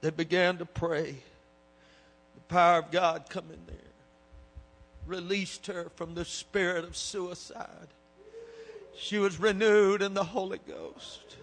They 0.00 0.10
began 0.10 0.58
to 0.58 0.64
pray. 0.64 1.16
The 2.36 2.40
power 2.46 2.78
of 2.78 2.92
God 2.92 3.24
come 3.28 3.46
in 3.52 3.58
there. 3.66 3.76
Released 5.06 5.66
her 5.66 5.88
from 5.96 6.14
the 6.14 6.24
spirit 6.24 6.84
of 6.84 6.96
suicide. 6.96 7.88
She 8.96 9.18
was 9.18 9.40
renewed 9.40 10.02
in 10.02 10.14
the 10.14 10.22
Holy 10.22 10.60
Ghost. 10.68 11.36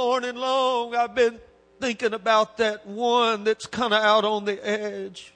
Morning 0.00 0.36
long, 0.36 0.94
I've 0.94 1.14
been 1.14 1.38
thinking 1.78 2.14
about 2.14 2.56
that 2.56 2.86
one 2.86 3.44
that's 3.44 3.66
kind 3.66 3.92
of 3.92 4.02
out 4.02 4.24
on 4.24 4.46
the 4.46 4.66
edge. 4.66 5.34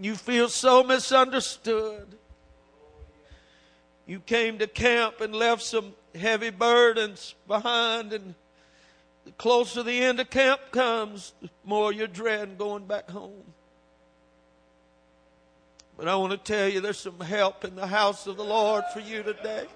You 0.00 0.16
feel 0.16 0.48
so 0.48 0.82
misunderstood. 0.82 2.08
You 4.04 4.18
came 4.18 4.58
to 4.58 4.66
camp 4.66 5.20
and 5.20 5.32
left 5.32 5.62
some 5.62 5.92
heavy 6.12 6.50
burdens 6.50 7.36
behind, 7.46 8.12
and 8.12 8.34
the 9.24 9.30
closer 9.30 9.84
the 9.84 10.02
end 10.02 10.18
of 10.18 10.28
camp 10.30 10.60
comes, 10.72 11.34
the 11.40 11.50
more 11.64 11.92
you're 11.92 12.08
dreading 12.08 12.56
going 12.56 12.84
back 12.84 13.08
home. 13.08 13.44
But 15.96 16.08
I 16.08 16.16
want 16.16 16.32
to 16.32 16.38
tell 16.38 16.68
you 16.68 16.80
there's 16.80 16.98
some 16.98 17.20
help 17.20 17.64
in 17.64 17.76
the 17.76 17.86
house 17.86 18.26
of 18.26 18.36
the 18.36 18.44
Lord 18.44 18.82
for 18.92 18.98
you 18.98 19.22
today. 19.22 19.68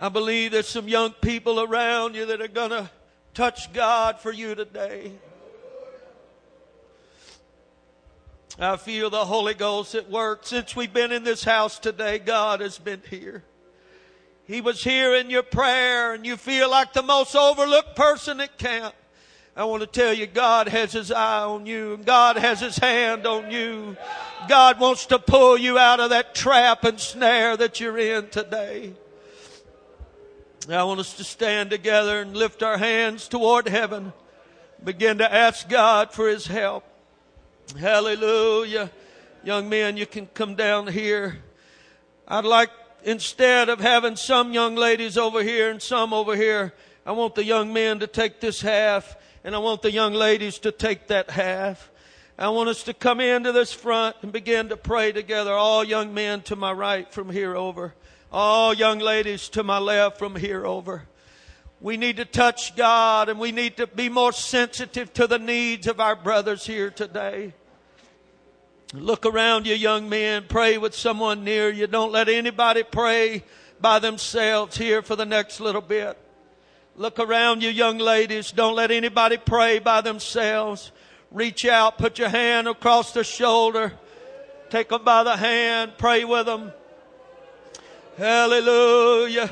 I 0.00 0.08
believe 0.08 0.52
there's 0.52 0.68
some 0.68 0.86
young 0.86 1.10
people 1.10 1.60
around 1.60 2.14
you 2.14 2.26
that 2.26 2.40
are 2.40 2.46
going 2.46 2.70
to 2.70 2.88
touch 3.34 3.72
God 3.72 4.20
for 4.20 4.30
you 4.30 4.54
today. 4.54 5.10
I 8.60 8.76
feel 8.76 9.10
the 9.10 9.24
Holy 9.24 9.54
Ghost 9.54 9.96
at 9.96 10.08
work. 10.08 10.46
Since 10.46 10.76
we've 10.76 10.92
been 10.92 11.10
in 11.10 11.24
this 11.24 11.42
house 11.42 11.80
today, 11.80 12.20
God 12.20 12.60
has 12.60 12.78
been 12.78 13.02
here. 13.10 13.42
He 14.44 14.60
was 14.60 14.84
here 14.84 15.16
in 15.16 15.30
your 15.30 15.42
prayer 15.42 16.14
and 16.14 16.24
you 16.24 16.36
feel 16.36 16.70
like 16.70 16.92
the 16.92 17.02
most 17.02 17.34
overlooked 17.34 17.96
person 17.96 18.40
at 18.40 18.56
camp. 18.56 18.94
I 19.56 19.64
want 19.64 19.80
to 19.80 19.88
tell 19.88 20.12
you, 20.12 20.26
God 20.26 20.68
has 20.68 20.92
His 20.92 21.10
eye 21.10 21.42
on 21.42 21.66
you 21.66 21.94
and 21.94 22.06
God 22.06 22.36
has 22.36 22.60
His 22.60 22.78
hand 22.78 23.26
on 23.26 23.50
you. 23.50 23.96
God 24.48 24.78
wants 24.78 25.06
to 25.06 25.18
pull 25.18 25.58
you 25.58 25.76
out 25.76 25.98
of 25.98 26.10
that 26.10 26.36
trap 26.36 26.84
and 26.84 27.00
snare 27.00 27.56
that 27.56 27.80
you're 27.80 27.98
in 27.98 28.28
today. 28.28 28.94
I 30.76 30.84
want 30.84 31.00
us 31.00 31.14
to 31.14 31.24
stand 31.24 31.70
together 31.70 32.20
and 32.20 32.36
lift 32.36 32.62
our 32.62 32.76
hands 32.76 33.26
toward 33.26 33.68
heaven. 33.68 34.12
Begin 34.84 35.18
to 35.18 35.32
ask 35.32 35.68
God 35.68 36.12
for 36.12 36.28
His 36.28 36.46
help. 36.46 36.84
Hallelujah. 37.78 38.90
Young 39.42 39.68
men, 39.68 39.96
you 39.96 40.06
can 40.06 40.26
come 40.26 40.54
down 40.54 40.86
here. 40.86 41.38
I'd 42.26 42.44
like, 42.44 42.70
instead 43.02 43.68
of 43.70 43.80
having 43.80 44.16
some 44.16 44.52
young 44.52 44.74
ladies 44.74 45.16
over 45.16 45.42
here 45.42 45.70
and 45.70 45.80
some 45.80 46.12
over 46.12 46.36
here, 46.36 46.74
I 47.06 47.12
want 47.12 47.34
the 47.34 47.44
young 47.44 47.72
men 47.72 48.00
to 48.00 48.06
take 48.06 48.40
this 48.40 48.60
half 48.60 49.16
and 49.44 49.54
I 49.54 49.58
want 49.58 49.80
the 49.80 49.90
young 49.90 50.12
ladies 50.12 50.58
to 50.58 50.72
take 50.72 51.06
that 51.06 51.30
half. 51.30 51.90
I 52.38 52.50
want 52.50 52.68
us 52.68 52.82
to 52.84 52.94
come 52.94 53.20
into 53.20 53.52
this 53.52 53.72
front 53.72 54.16
and 54.20 54.30
begin 54.30 54.68
to 54.68 54.76
pray 54.76 55.12
together. 55.12 55.52
All 55.52 55.82
young 55.82 56.12
men 56.12 56.42
to 56.42 56.56
my 56.56 56.72
right 56.72 57.10
from 57.10 57.30
here 57.30 57.56
over. 57.56 57.94
All 58.30 58.74
young 58.74 58.98
ladies 58.98 59.48
to 59.50 59.62
my 59.62 59.78
left 59.78 60.18
from 60.18 60.36
here 60.36 60.66
over. 60.66 61.04
We 61.80 61.96
need 61.96 62.18
to 62.18 62.26
touch 62.26 62.76
God 62.76 63.28
and 63.28 63.38
we 63.38 63.52
need 63.52 63.78
to 63.78 63.86
be 63.86 64.08
more 64.08 64.32
sensitive 64.32 65.12
to 65.14 65.26
the 65.26 65.38
needs 65.38 65.86
of 65.86 65.98
our 65.98 66.14
brothers 66.14 66.66
here 66.66 66.90
today. 66.90 67.54
Look 68.92 69.24
around 69.24 69.66
you, 69.66 69.74
young 69.74 70.08
men. 70.08 70.44
Pray 70.48 70.76
with 70.76 70.94
someone 70.94 71.44
near 71.44 71.70
you. 71.70 71.86
Don't 71.86 72.12
let 72.12 72.28
anybody 72.28 72.82
pray 72.82 73.44
by 73.80 73.98
themselves 73.98 74.76
here 74.76 75.00
for 75.02 75.16
the 75.16 75.26
next 75.26 75.60
little 75.60 75.82
bit. 75.82 76.18
Look 76.96 77.18
around 77.18 77.62
you, 77.62 77.70
young 77.70 77.98
ladies. 77.98 78.50
Don't 78.50 78.74
let 78.74 78.90
anybody 78.90 79.36
pray 79.36 79.78
by 79.78 80.00
themselves. 80.00 80.90
Reach 81.30 81.64
out, 81.64 81.96
put 81.96 82.18
your 82.18 82.28
hand 82.28 82.66
across 82.66 83.12
their 83.12 83.24
shoulder. 83.24 83.92
Take 84.68 84.88
them 84.88 85.04
by 85.04 85.22
the 85.22 85.36
hand. 85.36 85.92
Pray 85.96 86.24
with 86.24 86.46
them. 86.46 86.72
Hallelujah. 88.18 89.48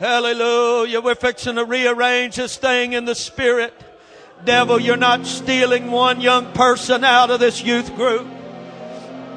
Hallelujah. 0.00 1.02
We're 1.02 1.14
fixing 1.14 1.56
to 1.56 1.66
rearrange 1.66 2.36
this 2.36 2.56
thing 2.56 2.94
in 2.94 3.04
the 3.04 3.14
spirit. 3.14 3.74
Devil, 4.42 4.80
you're 4.80 4.96
not 4.96 5.26
stealing 5.26 5.90
one 5.90 6.22
young 6.22 6.50
person 6.54 7.04
out 7.04 7.30
of 7.30 7.40
this 7.40 7.62
youth 7.62 7.94
group. 7.94 8.26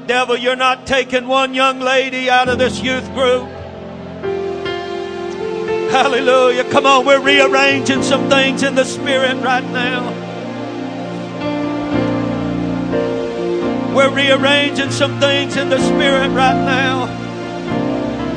Devil, 0.05 0.37
you're 0.37 0.55
not 0.55 0.87
taking 0.87 1.27
one 1.27 1.53
young 1.53 1.81
lady 1.81 2.29
out 2.29 2.47
of 2.47 2.57
this 2.57 2.81
youth 2.81 3.05
group. 3.13 3.49
Hallelujah. 5.91 6.63
Come 6.71 6.85
on, 6.85 7.05
we're 7.05 7.19
rearranging 7.19 8.01
some 8.01 8.29
things 8.29 8.63
in 8.63 8.75
the 8.75 8.85
spirit 8.85 9.35
right 9.43 9.63
now. 9.65 10.13
We're 13.93 14.13
rearranging 14.13 14.91
some 14.91 15.19
things 15.19 15.57
in 15.57 15.69
the 15.69 15.79
spirit 15.79 16.29
right 16.29 16.55
now. 16.55 17.26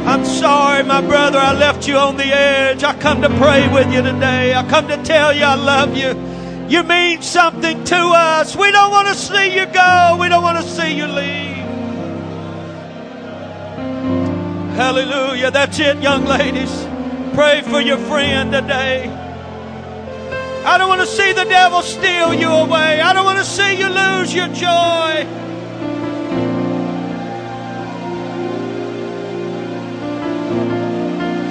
I'm 0.06 0.24
sorry, 0.24 0.82
my 0.82 1.00
brother, 1.00 1.38
I 1.38 1.52
left 1.52 1.86
you 1.86 1.96
on 1.96 2.16
the 2.16 2.24
edge. 2.24 2.82
I 2.82 2.98
come 2.98 3.22
to 3.22 3.28
pray 3.28 3.68
with 3.72 3.92
you 3.92 4.02
today. 4.02 4.54
I 4.54 4.68
come 4.68 4.88
to 4.88 4.96
tell 5.02 5.32
you 5.32 5.44
I 5.44 5.54
love 5.54 5.96
you. 5.96 6.16
You 6.68 6.82
mean 6.84 7.20
something 7.20 7.84
to 7.84 7.96
us. 7.96 8.56
We 8.56 8.70
don't 8.72 8.90
want 8.90 9.08
to 9.08 9.14
see 9.14 9.54
you 9.54 9.66
go. 9.66 10.16
We 10.20 10.28
don't 10.28 10.42
want 10.42 10.58
to 10.58 10.64
see 10.64 10.96
you 10.96 11.06
leave. 11.06 11.50
Hallelujah. 14.76 15.50
That's 15.50 15.78
it, 15.78 15.98
young 16.00 16.24
ladies. 16.24 16.72
Pray 17.34 17.60
for 17.62 17.80
your 17.80 17.98
friend 17.98 18.50
today. 18.50 19.08
I 20.64 20.78
don't 20.78 20.88
want 20.88 21.00
to 21.00 21.06
see 21.06 21.32
the 21.32 21.44
devil 21.44 21.82
steal 21.82 22.34
you 22.34 22.48
away. 22.48 23.00
I 23.00 23.12
don't 23.12 23.24
want 23.24 23.38
to 23.38 23.44
see 23.44 23.78
you 23.78 23.88
lose 23.88 24.34
your 24.34 24.48
joy. 24.48 25.26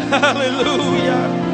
Hallelujah. 0.10 1.50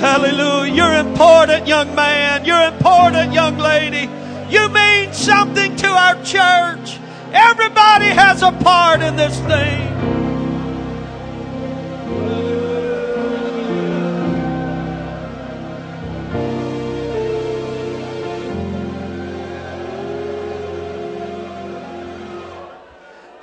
Hallelujah. 0.00 0.74
You're 0.74 0.94
important, 0.94 1.68
young 1.68 1.94
man. 1.94 2.44
You're 2.44 2.66
important, 2.66 3.32
young 3.32 3.58
lady. 3.58 4.10
You 4.48 4.68
mean 4.70 5.12
something 5.12 5.76
to 5.76 5.86
our 5.86 6.16
church. 6.24 6.98
Everybody 7.32 8.06
has 8.06 8.42
a 8.42 8.50
part 8.50 9.02
in 9.02 9.14
this 9.14 9.38
thing. 9.40 9.86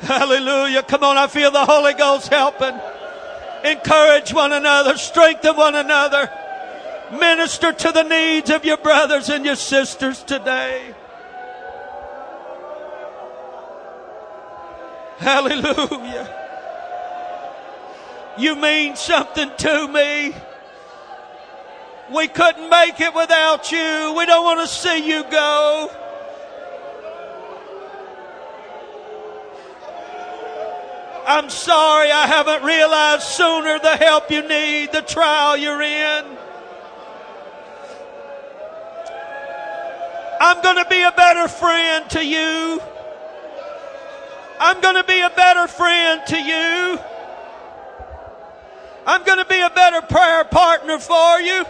Hallelujah. 0.02 0.84
Come 0.84 1.04
on, 1.04 1.18
I 1.18 1.28
feel 1.28 1.52
the 1.52 1.66
Holy 1.66 1.94
Ghost 1.94 2.28
helping. 2.28 2.78
Encourage 3.64 4.34
one 4.34 4.54
another, 4.54 4.98
strengthen 4.98 5.56
one 5.56 5.76
another. 5.76 6.30
Minister 7.12 7.72
to 7.72 7.92
the 7.92 8.04
needs 8.04 8.50
of 8.50 8.66
your 8.66 8.78
brothers 8.78 9.30
and 9.30 9.46
your 9.46 9.56
sisters 9.56 10.24
today. 10.24 10.94
Hallelujah. 15.18 16.34
You 18.38 18.56
mean 18.56 18.96
something 18.96 19.50
to 19.58 19.88
me. 19.88 20.36
We 22.14 22.28
couldn't 22.28 22.70
make 22.70 23.00
it 23.02 23.14
without 23.16 23.72
you. 23.72 24.14
We 24.16 24.26
don't 24.26 24.44
want 24.44 24.62
to 24.62 24.68
see 24.68 25.08
you 25.08 25.24
go. 25.30 25.92
I'm 31.30 31.50
sorry 31.50 32.10
I 32.10 32.26
haven't 32.26 32.64
realized 32.64 33.24
sooner 33.24 33.80
the 33.80 33.98
help 33.98 34.32
you 34.32 34.48
need, 34.48 34.94
the 34.94 35.02
trial 35.02 35.58
you're 35.58 35.82
in. 35.82 36.26
I'm 40.40 40.62
going 40.62 40.78
to 40.78 40.90
be 40.90 41.04
a 41.04 41.12
better 41.12 41.50
friend 41.50 42.10
to 42.12 42.26
you. 42.26 42.80
I'm 44.58 44.80
going 44.80 44.96
to 44.96 45.04
be 45.04 45.20
a 45.20 45.30
better 45.30 45.68
friend 45.68 46.22
to 46.28 46.38
you. 46.38 47.00
I'm 49.06 49.26
going 49.26 49.40
to 49.40 49.46
be 49.46 49.60
a 49.60 49.70
better 49.70 50.02
prayer 50.04 50.46
partner 50.46 50.98
for 50.98 51.42
you. 51.42 51.66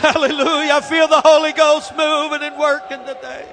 Hallelujah. 0.02 0.72
I 0.72 0.80
feel 0.80 1.06
the 1.08 1.20
Holy 1.20 1.52
Ghost 1.52 1.94
moving 1.94 2.40
and 2.42 2.58
working 2.58 3.00
today. 3.00 3.44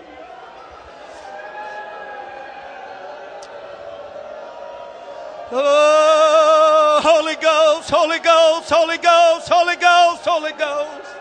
Oh, 5.52 7.02
Holy 7.04 7.36
Ghost, 7.36 7.90
Holy 7.90 8.20
Ghost, 8.20 8.70
Holy 8.70 8.98
Ghost, 8.98 9.50
Holy 9.50 9.76
Ghost, 9.76 10.24
Holy 10.24 10.54
Ghost. 10.54 11.16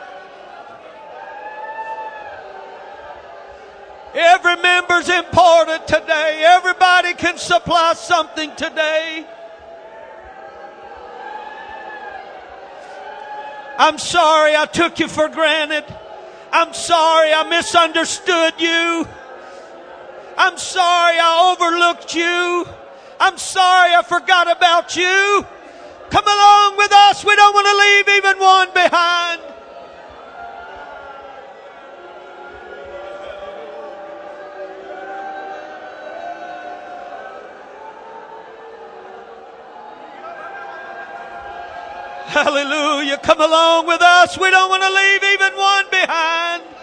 Every 4.14 4.57
member's 4.62 5.09
important 5.09 5.89
today. 5.89 6.45
Everybody 6.47 7.14
can 7.14 7.37
supply 7.37 7.95
something 7.95 8.55
today. 8.55 9.27
I'm 13.79 13.99
sorry 13.99 14.57
I 14.57 14.66
took 14.66 14.99
you 14.99 15.09
for 15.09 15.29
granted. 15.29 15.85
I'm 16.53 16.72
sorry 16.72 17.33
I 17.33 17.47
misunderstood 17.49 18.55
you. 18.59 19.07
I'm 20.39 20.59
sorry 20.59 21.16
I 21.20 21.55
overlooked 21.57 22.14
you. 22.14 22.66
I'm 23.18 23.39
sorry 23.39 23.95
I 23.95 24.03
forgot 24.03 24.55
about 24.55 24.97
you. 24.97 25.47
Come 26.11 26.24
along 26.24 26.77
with 26.77 26.93
us. 26.93 27.24
We 27.24 27.35
don't 27.37 27.55
want 27.55 27.66
to 27.66 27.77
leave 27.77 28.18
even 28.18 28.39
one 28.39 28.68
behind. 28.72 29.43
Hallelujah. 42.37 43.16
Come 43.16 43.41
along 43.41 43.87
with 43.87 44.03
us. 44.03 44.39
We 44.39 44.51
don't 44.51 44.68
want 44.68 44.82
to 44.82 44.93
leave 44.93 45.24
even 45.24 45.57
one 45.57 45.87
behind. 45.91 46.76